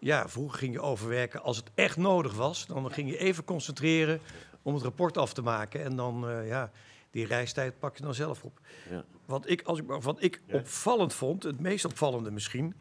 [0.00, 2.66] ja, vroeger ging je overwerken als het echt nodig was.
[2.66, 4.20] Dan ging je even concentreren
[4.62, 5.84] om het rapport af te maken.
[5.84, 6.70] En dan, eh, ja,
[7.10, 8.60] die reistijd pak je dan zelf op.
[8.90, 9.04] Ja.
[9.24, 10.54] Wat ik, als ik, wat ik Ja.
[10.58, 12.74] opvallend vond, het meest opvallende misschien,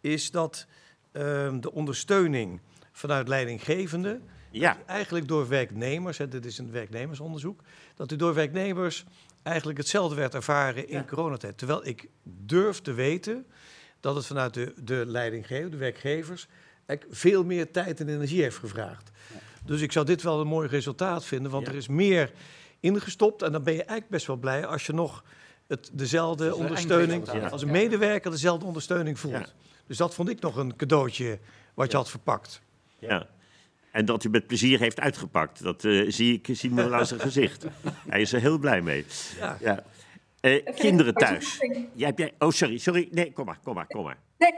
[0.00, 0.66] is dat
[1.12, 2.60] ehm, de ondersteuning
[2.92, 4.20] vanuit leidinggevende
[4.50, 4.78] Ja.
[4.86, 7.60] eigenlijk door werknemers, hè, dit is een werknemersonderzoek,
[7.96, 9.04] dat die door werknemers
[9.42, 11.04] eigenlijk hetzelfde werd ervaren in Ja.
[11.04, 11.58] coronatijd.
[11.58, 13.46] Terwijl ik durf te weten
[14.00, 15.06] dat het vanuit de, de
[15.70, 16.46] de werkgevers,
[17.10, 19.10] veel meer tijd en energie heeft gevraagd.
[19.64, 21.72] Dus ik zou dit wel een mooi resultaat vinden, want Ja.
[21.72, 22.32] er is meer
[22.80, 25.24] ingestopt en dan ben je eigenlijk best wel blij als je nog
[25.66, 29.54] het, dezelfde ondersteuning, als een medewerker dezelfde ondersteuning voelt.
[29.92, 31.38] Dus dat vond ik nog een cadeautje
[31.74, 31.98] wat je Ja.
[31.98, 32.62] had verpakt.
[32.98, 33.26] Ja.
[33.90, 35.62] En dat hij met plezier heeft uitgepakt.
[35.62, 37.66] Dat eh, zie ik zie me wel aan zijn gezicht.
[38.08, 39.06] Hij is er heel blij mee.
[39.38, 39.56] Ja.
[39.60, 39.82] Ja.
[40.40, 41.58] Eh, kinderen thuis.
[41.92, 43.08] Jij, hebt jij, oh, sorry, sorry.
[43.10, 44.18] Nee, kom maar, kom maar, kom maar.
[44.38, 44.52] Nee.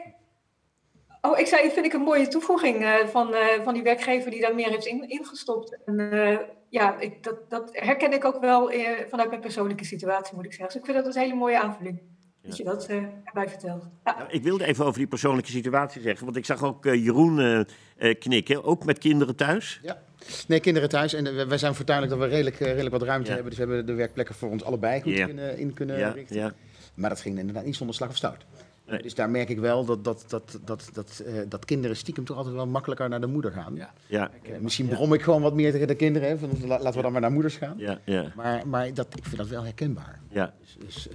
[1.20, 4.40] Oh, ik zei, vind ik een mooie toevoeging eh, van, eh, van die werkgever die
[4.40, 5.78] daar meer heeft in, ingestopt.
[5.84, 10.34] En eh, ja, ik, dat, dat herken ik ook wel eh, vanuit mijn persoonlijke situatie,
[10.34, 10.66] moet ik zeggen.
[10.66, 12.00] Dus ik vind dat een hele mooie aanvulling.
[12.46, 13.84] Dat je dat eh, erbij vertelt.
[14.04, 14.14] Ja.
[14.18, 17.40] Nou, ik wilde even over die persoonlijke situatie zeggen, want ik zag ook eh, Jeroen
[17.40, 17.60] eh,
[17.96, 19.80] eh, knikken, ook met kinderen thuis.
[19.82, 20.02] Ja.
[20.48, 21.12] Nee, kinderen thuis.
[21.14, 23.34] En wij zijn voortuinlijk dat we redelijk, redelijk wat ruimte Ja.
[23.34, 23.50] hebben.
[23.54, 25.26] Dus we hebben de werkplekken voor ons allebei goed Ja.
[25.28, 26.36] in, in kunnen Ja, richten.
[26.36, 26.52] ja.
[26.94, 28.44] Maar dat ging inderdaad niet zonder slag of stoot.
[28.86, 29.02] Nee.
[29.02, 32.36] Dus daar merk ik wel dat, dat, dat, dat, dat, eh, dat kinderen stiekem toch
[32.36, 33.74] altijd wel makkelijker naar de moeder gaan.
[33.74, 33.90] Ja.
[34.06, 34.30] Ja,
[34.60, 36.28] misschien brom ik gewoon wat meer tegen de kinderen.
[36.28, 37.74] Hè, van, la- laten we dan maar naar moeders gaan.
[37.78, 38.32] ja, ja.
[38.36, 40.20] Maar, maar dat, ik vind dat wel herkenbaar.
[40.30, 40.54] ja.
[40.60, 41.14] Dus, dus, eh,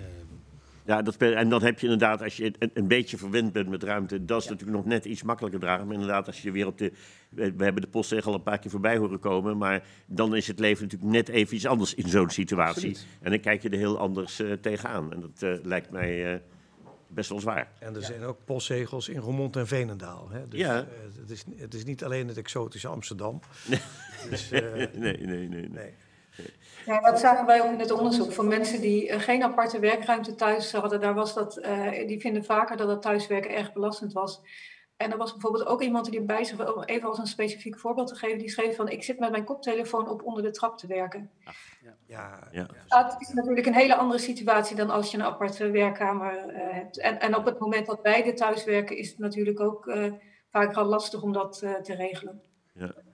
[0.90, 3.84] Ja, dat, en dan heb je inderdaad, als je een, een beetje verwend bent met
[3.84, 5.86] ruimte, dat is natuurlijk nog net iets makkelijker dragen.
[5.86, 6.92] Maar inderdaad, als je weer op de.
[7.30, 9.58] We we hebben de postzegel al een paar keer voorbij horen komen.
[9.58, 12.90] Maar dan is het leven natuurlijk net even iets anders in zo'n situatie.
[12.90, 13.08] Absoluut.
[13.22, 15.14] En dan kijk je er heel anders eh, tegenaan.
[15.14, 16.40] En dat eh, lijkt mij eh,
[17.08, 17.72] best wel zwaar.
[17.80, 20.30] En er zijn ook postzegels in Roermond en Veenendaal.
[20.30, 20.48] Hè?
[20.48, 20.78] Dus, Ja.
[20.80, 20.86] eh,
[21.22, 23.40] het, is, het is niet alleen het exotische Amsterdam.
[24.30, 24.62] Dus, eh,
[24.94, 25.70] Nee, nee, nee.
[25.70, 25.94] nee.
[26.86, 28.32] Ja, dat zagen wij ook in het onderzoek.
[28.32, 32.46] Voor mensen die eh, geen aparte werkruimte thuis hadden, daar was dat, eh, die vinden
[32.46, 34.42] vaker dat het thuiswerken erg belastend was.
[35.00, 38.08] En er was bijvoorbeeld ook iemand die bij zich, om even als een specifiek voorbeeld
[38.08, 40.88] te geven, die schreef van ik zit met mijn koptelefoon op onder de trap te
[40.88, 41.32] werken.
[42.06, 42.68] Ja, Ja.
[42.88, 47.00] Dat is natuurlijk een hele andere situatie dan als je een aparte werkkamer eh, hebt.
[47.00, 50.14] En, en op het moment dat beide thuiswerken is het natuurlijk ook eh,
[50.50, 52.42] vaak al lastig om dat eh, te regelen.
[52.74, 53.09] En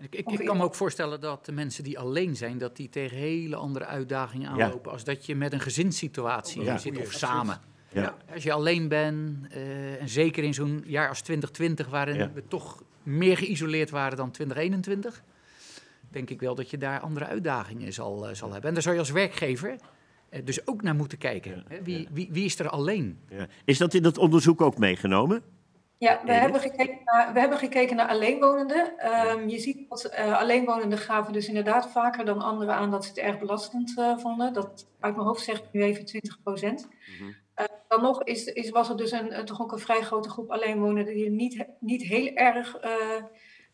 [0.00, 2.88] Ik, ik, ik kan me ook voorstellen dat de mensen die alleen zijn, dat die
[2.88, 4.64] tegen hele andere uitdagingen Ja.
[4.64, 4.92] aanlopen.
[4.92, 6.78] Als dat je met een gezinssituatie Ja.
[6.78, 7.60] zit of samen.
[7.92, 8.16] Ja.
[8.34, 12.30] Als je alleen bent, eh, en zeker in zo'n jaar als 2020, waarin Ja.
[12.34, 15.22] we toch meer geïsoleerd waren dan 2021,
[16.10, 18.68] denk ik wel dat je daar andere uitdagingen zal, eh, zal hebben.
[18.68, 19.76] En daar zou je als werkgever
[20.28, 21.64] eh, dus ook naar moeten kijken.
[21.68, 23.18] Hè, Wie, wie, wie is er alleen?
[23.28, 23.46] Ja.
[23.64, 25.42] Is dat in dat onderzoek ook meegenomen?
[25.98, 28.98] Ja, we hebben, gekeken naar, we hebben gekeken naar alleenwonenden.
[28.98, 33.10] Ehm, je ziet dat eh, alleenwonenden gaven dus inderdaad vaker dan anderen aan dat ze
[33.10, 34.52] het erg belastend eh, vonden.
[34.52, 36.88] Dat uit mijn hoofd zegt nu even 20 procent.
[37.18, 37.32] Mhm.
[37.88, 40.50] dan nog is, is, was er dus een, eh, toch ook een vrij grote groep
[40.50, 42.90] alleenwonenden die niet, niet heel erg, eh,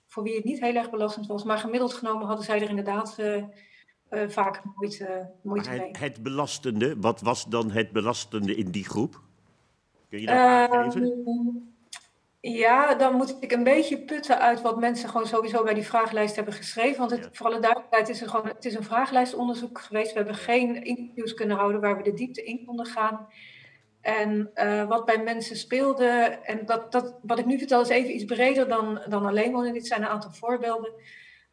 [0.07, 1.45] voor wie het niet heel erg belastend was.
[1.45, 3.43] Maar gemiddeld genomen hadden zij er inderdaad eh
[4.15, 5.89] eh, vaak moeite, moeite Maar mee.
[5.89, 9.21] het, het belastende, wat was dan het belastende in die groep?
[10.09, 11.74] Kun je dat Ehm, aangeven?
[12.47, 16.37] Ja, dan moet ik een beetje putten uit wat mensen gewoon sowieso bij die vragenlijst
[16.37, 16.99] hebben geschreven.
[16.99, 17.29] Want het, Ja.
[17.33, 20.11] voor alle duidelijkheid is het gewoon, het is een vragenlijstonderzoek geweest.
[20.13, 23.29] We hebben geen interviews kunnen houden waar we de diepte in konden gaan.
[24.01, 26.07] En eh, wat bij mensen speelde,
[26.43, 29.73] en dat, dat, wat ik nu vertel is even iets breder dan, dan alleen wonen.
[29.73, 30.93] Dit zijn een aantal voorbeelden.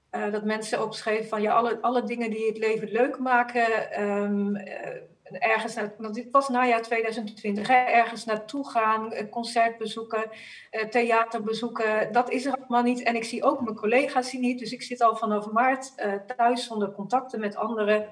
[0.10, 3.92] Eh, dat mensen opschreven van ja, alle, alle dingen die het leven leuk maken.
[3.92, 9.78] ehm, eh, ergens, naar, want dit was najaar 2020, hè, ergens naartoe gaan, een concert
[9.78, 10.30] bezoeken,
[10.70, 12.12] eh, theater bezoeken.
[12.12, 13.04] Dat is er allemaal niet.
[13.04, 14.60] En ik zie ook mijn collega's niet.
[14.60, 18.10] Dus ik zit al vanaf maart eh, thuis zonder contacten met anderen.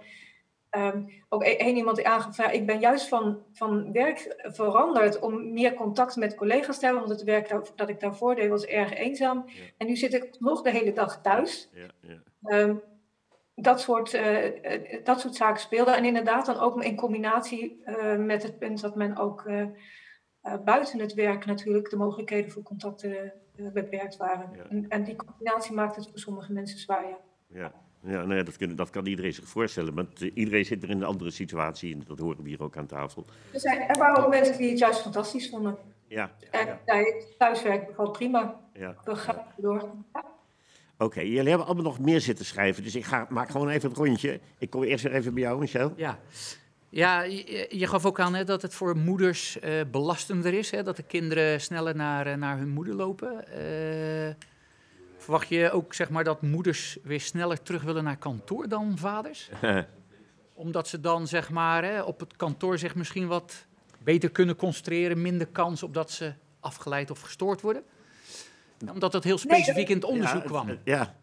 [0.70, 5.54] Ehm, ook e- één iemand die ja, ik ben juist van, van werk veranderd om
[5.54, 7.04] meer contact met collega's te hebben.
[7.04, 9.44] Want het werk dat, dat ik daarvoor deed was erg eenzaam.
[9.48, 9.64] Ja.
[9.78, 11.70] En nu zit ik nog de hele dag thuis.
[11.74, 12.22] Ja, ja.
[12.44, 12.76] Ehm,
[13.62, 15.96] dat, soort, eh, eh, dat soort zaken speelden.
[15.96, 19.50] En inderdaad dan ook in combinatie eh, met het punt dat men ook
[20.66, 23.34] buiten het werk natuurlijk de mogelijkheden voor contacten
[23.74, 24.50] beperkt waren.
[24.56, 24.64] Ja.
[24.70, 27.08] En, en die combinatie maakt het voor sommige mensen zwaar.
[27.08, 27.18] Ja.
[27.48, 29.96] Ja, ja nou ja, dat, kunnen, dat kan iedereen zich voorstellen.
[29.96, 31.94] Want iedereen zit er in een andere situatie.
[31.94, 33.26] En dat horen we hier ook aan tafel.
[33.54, 35.78] Er, zijn, er waren ook mensen die het juist fantastisch vonden.
[36.08, 37.06] Ja, En zei,
[37.38, 38.60] thuiswerk bevalt prima.
[38.74, 38.96] ja.
[39.04, 39.90] We gaan door.
[41.02, 42.84] Oké, jullie hebben allemaal nog meer zitten schrijven.
[42.84, 44.40] Dus ik ga, maak gewoon even het rondje.
[44.58, 45.94] Ik kom eerst weer even bij jou, Michel.
[45.96, 46.20] Ja,
[46.90, 50.72] ja je, je gaf ook aan hè, dat het voor moeders eh, belastender is.
[50.72, 53.48] Hè, dat de kinderen sneller naar, eh, naar hun moeder lopen.
[53.48, 54.34] Eh,
[55.18, 59.50] verwacht je ook zeg maar, dat moeders weer sneller terug willen naar kantoor dan vaders?
[60.54, 63.66] Omdat ze dan zeg maar, hè, op het kantoor zich misschien wat
[64.04, 65.22] beter kunnen concentreren.
[65.22, 67.84] Minder kans op dat ze afgeleid of gestoord worden.
[68.94, 70.80] Omdat dat heel specifiek in het onderzoek ja, kwam.
[70.84, 71.16] Ja,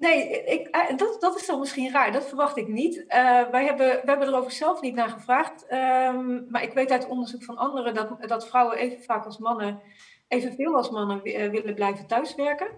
[0.00, 2.12] Nee, ik, eh, dat, dat is dan misschien raar.
[2.12, 3.06] Dat verwacht ik niet.
[3.06, 5.66] Eh, wij hebben, we hebben er over zelf niet naar gevraagd.
[5.66, 9.80] Ehm, maar ik weet uit onderzoek van anderen dat, dat vrouwen even vaak als mannen,
[10.28, 12.68] evenveel als mannen eh, willen blijven thuiswerken.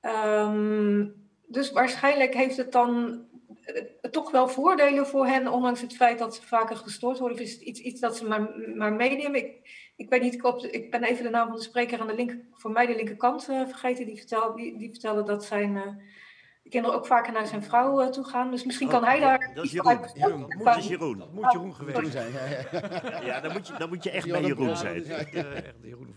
[0.00, 1.06] Ehm,
[1.46, 3.20] dus waarschijnlijk heeft het dan
[4.10, 7.36] toch wel voordelen voor hen, ondanks het feit dat ze vaker gestoord worden.
[7.38, 9.36] Of is het iets, iets dat ze maar, maar meenemen?
[9.36, 12.06] Ik, ik weet niet, ik, op, ik ben even de naam van de spreker aan
[12.06, 14.06] de linker, voor mij de linkerkant eh, vergeten.
[14.06, 15.82] Die, vertel, die, die vertelde dat zijn eh,
[16.70, 18.50] kinderen ook vaker naar zijn vrouw eh, toe gaan.
[18.50, 19.90] Dus misschien kan hij daar dat is Jeroen.
[19.98, 21.18] uit- Jeroen, Dat is Jeroen.
[21.18, 22.32] Dat moet Jeroen geweest zijn.
[22.32, 22.44] ja,
[23.10, 23.20] ja.
[23.24, 24.94] Ja, dan moet je, dan moet je echt Ja, bij Jeroen ja, zijn.
[24.94, 26.14] dat is- Eh, echt een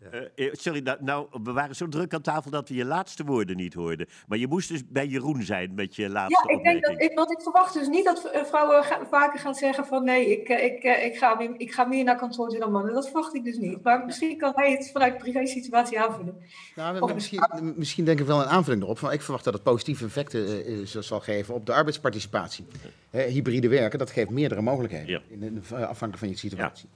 [0.00, 3.24] Eh, eh, sorry, nou, nou, we waren zo druk aan tafel dat we je laatste
[3.24, 4.06] woorden niet hoorden.
[4.28, 7.14] Maar je moest dus bij Jeroen zijn met je laatste Ja, ik denk dat ik,
[7.14, 10.48] want ik verwacht dus niet dat eh, vrouwen ga- vaker gaan zeggen van nee, ik,
[10.48, 10.82] ik,
[11.12, 12.94] ik, ga, meer, ik ga meer naar kantoor toe dan mannen.
[12.94, 13.82] Dat verwacht ik dus niet.
[13.82, 16.36] Maar misschien kan hij het vanuit privé situatie aanvullen.
[16.74, 17.42] Nou, Of- misschien,
[17.76, 18.98] misschien denk ik wel een aanvulling erop.
[18.98, 22.66] Van, ik verwacht dat het positieve effecten zal geven op de arbeidsparticipatie.
[23.10, 25.08] Hè, hybride werken, dat geeft meerdere mogelijkheden.
[25.08, 25.20] Ja.
[25.28, 26.88] In, in- afhankelijk van je situatie.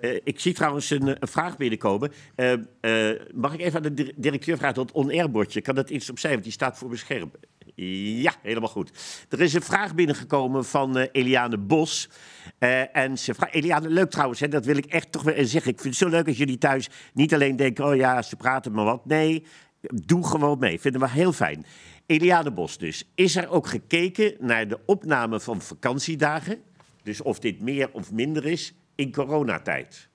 [0.00, 2.12] Eh, ik zie trouwens een, eh, een vraag binnenkomen.
[2.34, 2.52] Eh,
[3.34, 6.30] mag ik even aan de dir- directeur vragen, dat on-air bordje, kan dat iets opzij,
[6.30, 7.30] want die staat voor mijn scherm.
[7.76, 8.90] Ja, helemaal goed.
[9.28, 12.08] Er is een vraag binnengekomen van Eliane Bos.
[12.92, 15.70] En ze vraagt, Eliane, leuk trouwens, hè, dat wil ik echt toch weer zeggen.
[15.70, 18.72] Ik vind het zo leuk als jullie thuis niet alleen denken, oh ja, ze praten
[18.72, 19.06] maar wat.
[19.06, 19.44] Nee,
[19.80, 20.80] doe gewoon mee.
[20.80, 21.66] Vinden we heel fijn.
[22.06, 23.10] Eliane Bos dus.
[23.14, 26.58] Is er ook gekeken naar de opname van vakantiedagen?
[27.02, 30.08] Dus of dit meer of minder is in coronatijd?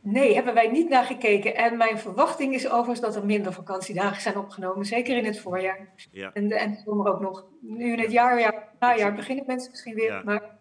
[0.00, 1.54] Nee, hebben wij niet naar gekeken.
[1.56, 4.86] En mijn verwachting is overigens dat er minder vakantiedagen zijn opgenomen.
[4.86, 5.88] Zeker in het voorjaar.
[6.10, 6.30] Ja.
[6.32, 7.44] En, de- en de zomer ook nog.
[7.60, 10.10] Nu in het jaar, ja, najaar beginnen mensen misschien weer.
[10.10, 10.22] Ja.
[10.24, 10.56] Maar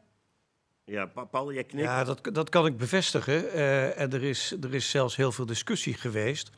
[0.85, 1.85] Ja, Pa- Paul, jij knikt.
[1.87, 3.51] Ja, dat, dat kan ik bevestigen.
[3.51, 6.49] Eh, en er is, er is zelfs heel veel discussie geweest.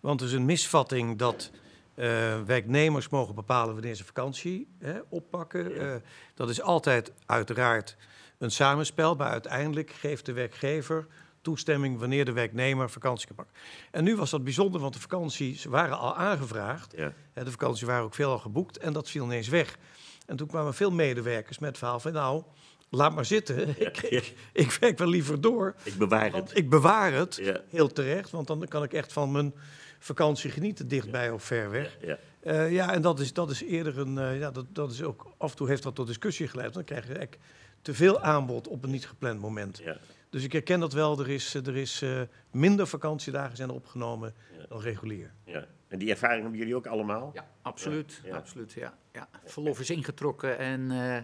[0.00, 1.50] Want er is een misvatting dat
[1.94, 5.78] eh, werknemers mogen bepalen wanneer ze vakantie hè, oppakken.
[5.80, 5.94] Eh,
[6.34, 7.96] dat is altijd uiteraard
[8.42, 11.06] een samenspel, maar uiteindelijk geeft de werkgever
[11.40, 13.54] toestemming wanneer de werknemer vakantie kan pakken.
[13.90, 16.94] En nu was dat bijzonder, want de vakanties waren al aangevraagd.
[16.96, 17.12] Ja.
[17.34, 19.78] De vakanties waren ook veel al geboekt en dat viel ineens weg.
[20.26, 22.12] En toen kwamen veel medewerkers met het verhaal van...
[22.12, 22.42] nou,
[22.90, 25.74] laat maar zitten, ik, ik, ik werk wel liever door.
[25.82, 26.56] Ik bewaar het.
[26.56, 27.60] ik bewaar het, Ja.
[27.68, 29.54] heel terecht, want dan kan ik echt van mijn
[29.98, 31.96] vakantie genieten, dichtbij of ver weg.
[32.00, 32.18] Ja.
[32.40, 35.26] Eh, ja, en dat is, dat is eerder een, eh, ja, dat, dat is ook,
[35.38, 36.74] af en toe heeft dat tot discussie geleid.
[36.74, 37.28] Dan krijg je
[37.82, 39.78] te veel aanbod op een niet gepland moment.
[39.78, 39.98] Ja.
[40.30, 44.34] Dus ik herken dat wel, er is, eh, er is eh, minder vakantiedagen zijn opgenomen
[44.68, 45.32] dan regulier.
[45.44, 45.66] Ja.
[45.88, 47.30] En die ervaring hebben jullie ook allemaal?
[47.34, 48.20] Ja, absoluut.
[48.24, 48.36] Ja.
[48.36, 48.98] absoluut ja.
[49.12, 49.28] Ja.
[49.44, 51.22] Verlof is ingetrokken en eh,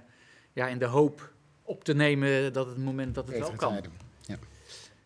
[0.53, 3.73] ja, in de hoop op te nemen dat het moment dat het wel kan.
[3.73, 3.93] tijden.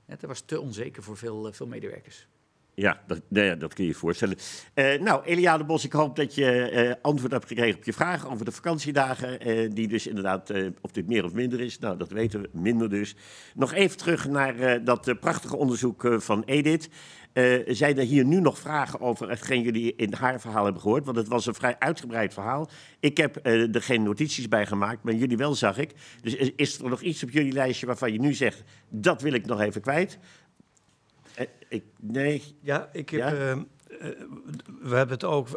[0.05, 2.29] Het was te onzeker voor veel, veel medewerkers.
[2.75, 4.37] Ja, dat, ja, dat kun je je voorstellen.
[4.75, 8.31] Eh, nou, Eliade Bos, ik hoop dat je eh, antwoord hebt gekregen op je vraag
[8.31, 9.41] over de vakantiedagen.
[9.41, 11.79] eh, die dus inderdaad, of dit meer of minder is.
[11.79, 13.15] Nou, dat weten we, minder dus.
[13.55, 16.89] Nog even terug naar dat prachtige onderzoek van Edith.
[17.67, 21.05] Zijn er hier nu nog vragen over hetgeen jullie in haar verhaal hebben gehoord?
[21.05, 22.71] Want het was een vrij uitgebreid verhaal.
[23.01, 25.93] Ik heb er geen notities bij gemaakt, maar jullie wel, zag ik.
[26.21, 29.33] Dus is, is er nog iets op jullie lijstje waarvan je nu zegt, dat wil
[29.33, 30.19] ik nog even kwijt?
[31.35, 33.33] Eh, ik, nee, Ja, ik heb, Ja?
[33.33, 33.59] eh, eh,
[34.83, 35.49] we hebben het ook,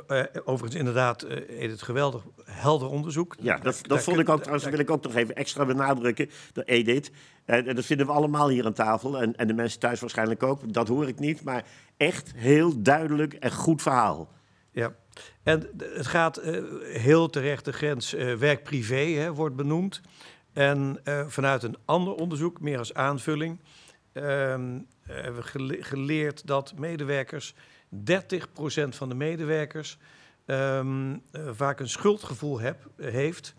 [0.45, 3.35] overigens inderdaad, eh Edith, geweldig helder onderzoek.
[3.39, 6.63] Ja, dat, dat vond ik ook trouwens, wil ik ook nog even extra benadrukken, de
[6.63, 7.11] Edith.
[7.45, 10.43] En en dat vinden we allemaal hier aan tafel en, en de mensen thuis waarschijnlijk
[10.43, 10.73] ook.
[10.73, 11.63] Dat hoor ik niet, maar
[11.97, 14.31] echt heel duidelijk en goed verhaal.
[14.71, 14.95] Ja,
[15.43, 16.41] en het gaat
[16.83, 20.01] heel terecht de grens werk-privé wordt benoemd.
[20.53, 23.59] En vanuit een ander onderzoek, meer als aanvulling,
[24.13, 24.79] ehm,
[25.13, 27.53] hebben we gele- geleerd dat medewerkers,
[27.89, 29.97] 30% van de medewerkers,
[30.45, 33.53] ehm, eh, vaak een schuldgevoel heb, heeft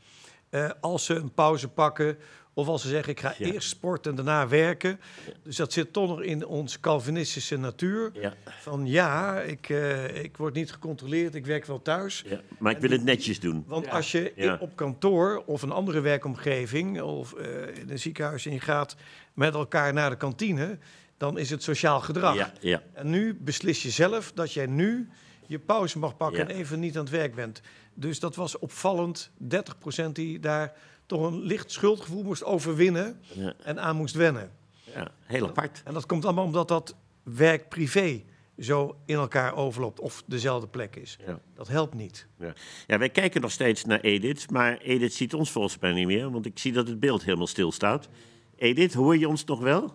[0.50, 2.18] eh, als ze een pauze pakken
[2.54, 3.52] of als ze zeggen ik ga Ja.
[3.52, 5.00] eerst sporten en daarna werken.
[5.42, 8.11] Dus dat zit toch nog in onze Calvinistische natuur.
[8.14, 12.24] Ja, Van ja, ik, eh, ik word niet gecontroleerd, ik werk wel thuis.
[12.26, 12.40] ja.
[12.59, 13.64] Maar ik wil het netjes doen.
[13.66, 13.90] Want Ja.
[13.92, 18.52] als je in- op kantoor of een andere werkomgeving of eh, in een ziekenhuis en
[18.52, 18.96] je gaat
[19.35, 20.78] met elkaar naar de kantine,
[21.16, 22.35] dan is het sociaal gedrag.
[22.37, 22.83] Ja, ja.
[22.92, 25.09] En nu beslis je zelf dat jij nu
[25.46, 26.48] je pauze mag pakken Ja.
[26.48, 27.61] en even niet aan het werk bent.
[27.94, 30.72] Dus dat was opvallend, 30% die daar
[31.07, 33.20] toch een licht schuldgevoel moest overwinnen
[33.64, 34.50] en aan moest wennen.
[34.94, 35.11] ja.
[35.24, 35.83] Heel apart.
[35.85, 38.22] En dat komt allemaal omdat dat werk-privé
[38.59, 41.18] zo in elkaar overloopt of dezelfde plek is.
[41.26, 41.40] Ja.
[41.55, 42.26] Dat helpt niet.
[42.38, 42.52] Ja.
[42.87, 46.31] ja, wij kijken nog steeds naar Edith, maar Edith ziet ons volgens mij niet meer,
[46.31, 48.09] want ik zie dat het beeld helemaal stilstaat.
[48.57, 49.94] Edith, hoor je ons nog wel?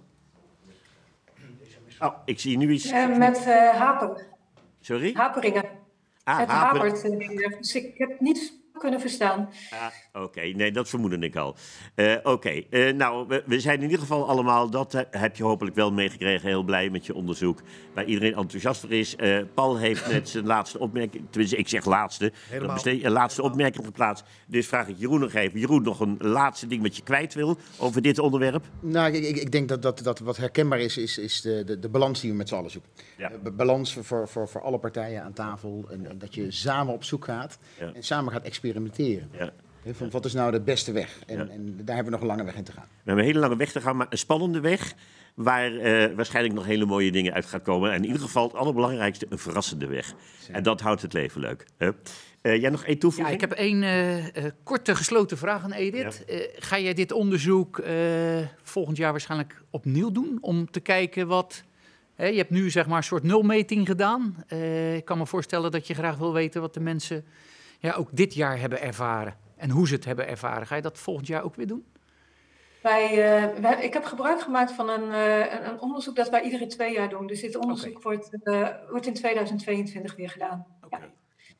[2.02, 2.86] Oh, ik zie nu iets.
[2.91, 4.28] eh, met eh, haper,
[4.80, 5.14] Sorry?
[5.14, 5.64] haperingen.
[6.24, 7.58] Ah, het haper- hapert.
[7.58, 9.50] dus ik heb niet kunnen verstaan.
[9.70, 11.56] Ah, Oké, nee, dat vermoedde ik al.
[11.96, 15.76] Eh, Oké, eh, nou, we, we zijn in ieder geval allemaal, dat heb je hopelijk
[15.76, 17.62] wel meegekregen, heel blij met je onderzoek,
[17.94, 19.16] waar iedereen enthousiast voor is.
[19.16, 22.74] Eh, Paul heeft net zijn laatste opmerking, tenminste, ik zeg laatste, Helemaal.
[22.74, 24.26] besteed, een laatste opmerking geplaatst.
[24.48, 25.60] Dus vraag ik Jeroen nog even.
[25.60, 28.66] Jeroen, nog een laatste ding wat je kwijt wil over dit onderwerp?
[28.80, 31.80] Nou, ik, ik, ik denk dat, dat, dat wat herkenbaar is, is, is de, de,
[31.80, 32.92] de balans die we met z'n allen zoeken.
[33.18, 33.32] Ja.
[33.54, 35.86] Balans voor, voor, voor alle partijen aan tafel.
[35.90, 37.92] En, en dat je samen op zoek gaat Ja.
[37.94, 38.70] en samen gaat experimenteren.
[39.38, 39.51] Ja.
[39.84, 41.19] Hè, Van, wat is nou de beste weg?
[41.28, 41.47] En, Ja.
[41.47, 42.84] en daar hebben we nog een lange weg in te gaan.
[42.84, 44.93] We hebben een hele lange weg te gaan, maar een spannende weg.
[45.36, 47.91] waar eh, waarschijnlijk nog hele mooie dingen uit gaan komen.
[47.91, 50.13] En in ieder geval het allerbelangrijkste, een verrassende weg.
[50.51, 51.65] En dat houdt het leven leuk.
[51.78, 51.89] Hè?
[52.41, 53.36] Eh, jij nog één Ja, toevoeging?
[53.36, 56.26] ik heb één eh, eh, korte gesloten vraag aan Edith.
[56.26, 57.93] Eh, ga jij dit onderzoek eh,
[58.63, 60.38] volgend jaar waarschijnlijk opnieuw doen?
[60.41, 61.63] Om te kijken wat...
[62.15, 64.43] Hè, je hebt nu zeg maar een soort nulmeting gedaan.
[64.47, 67.26] Eh, ik kan me voorstellen dat je graag wil weten wat de mensen
[67.82, 69.36] ja, ook dit jaar hebben ervaren.
[69.56, 70.68] En hoe ze het hebben ervaren.
[70.68, 71.86] Ga je dat volgend jaar ook weer doen?
[72.82, 76.42] Wij, eh, wij- ik heb gebruik gemaakt van een, eh, een, een onderzoek dat wij
[76.42, 77.28] iedere twee jaar doen.
[77.28, 80.66] Dus dit onderzoek wordt, eh, wordt in 2022 weer gedaan.
[80.90, 81.00] Ja.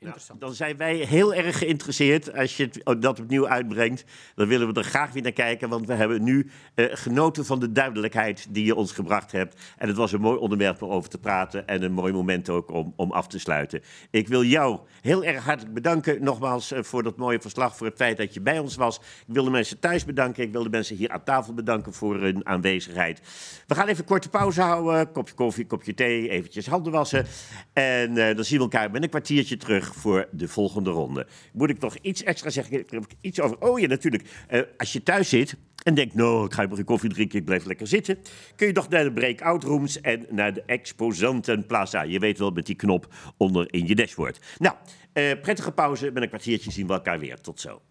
[0.02, 0.41] Interessant.
[0.41, 4.04] Dan zijn wij heel erg geïnteresseerd als je het, dat opnieuw uitbrengt.
[4.36, 7.60] Dan willen we er graag weer naar kijken, want we hebben nu eh, genoten van
[7.60, 9.62] de duidelijkheid die je ons gebracht hebt.
[9.78, 12.72] En het was een mooi onderwerp om over te praten en een mooi moment ook
[12.72, 13.82] om, om af te sluiten.
[14.12, 17.95] Ik wil jou heel erg hartelijk bedanken nogmaals eh, voor dat mooie verslag, voor het
[17.95, 18.97] feit dat je bij ons was.
[18.97, 22.20] Ik wil de mensen thuis bedanken, ik wil de mensen hier aan tafel bedanken voor
[22.20, 23.22] hun aanwezigheid.
[23.68, 27.26] We gaan even een korte pauze houden, kopje koffie, kopje thee, eventjes handen wassen.
[27.74, 31.28] En eh, dan zien we elkaar met een kwartiertje terug voor de volgende ronde.
[31.54, 32.86] Moet ik nog iets extra zeggen?
[33.22, 33.58] Iets over.
[33.60, 34.24] Oh ja, natuurlijk.
[34.48, 37.46] Eh, als je thuis zit en denkt, nou, ik ga even een koffie drinken, ik
[37.46, 38.18] blijf lekker zitten.
[38.56, 42.02] Kun je toch naar de breakout rooms en naar de Exposantenplaza.
[42.02, 44.39] Je weet wel, met die knop onder in je dashboard.
[44.58, 44.76] Nou,
[45.14, 46.12] eh, prettige pauze.
[46.12, 47.42] Met een kwartiertje zien we elkaar weer.
[47.42, 47.82] Tot zo.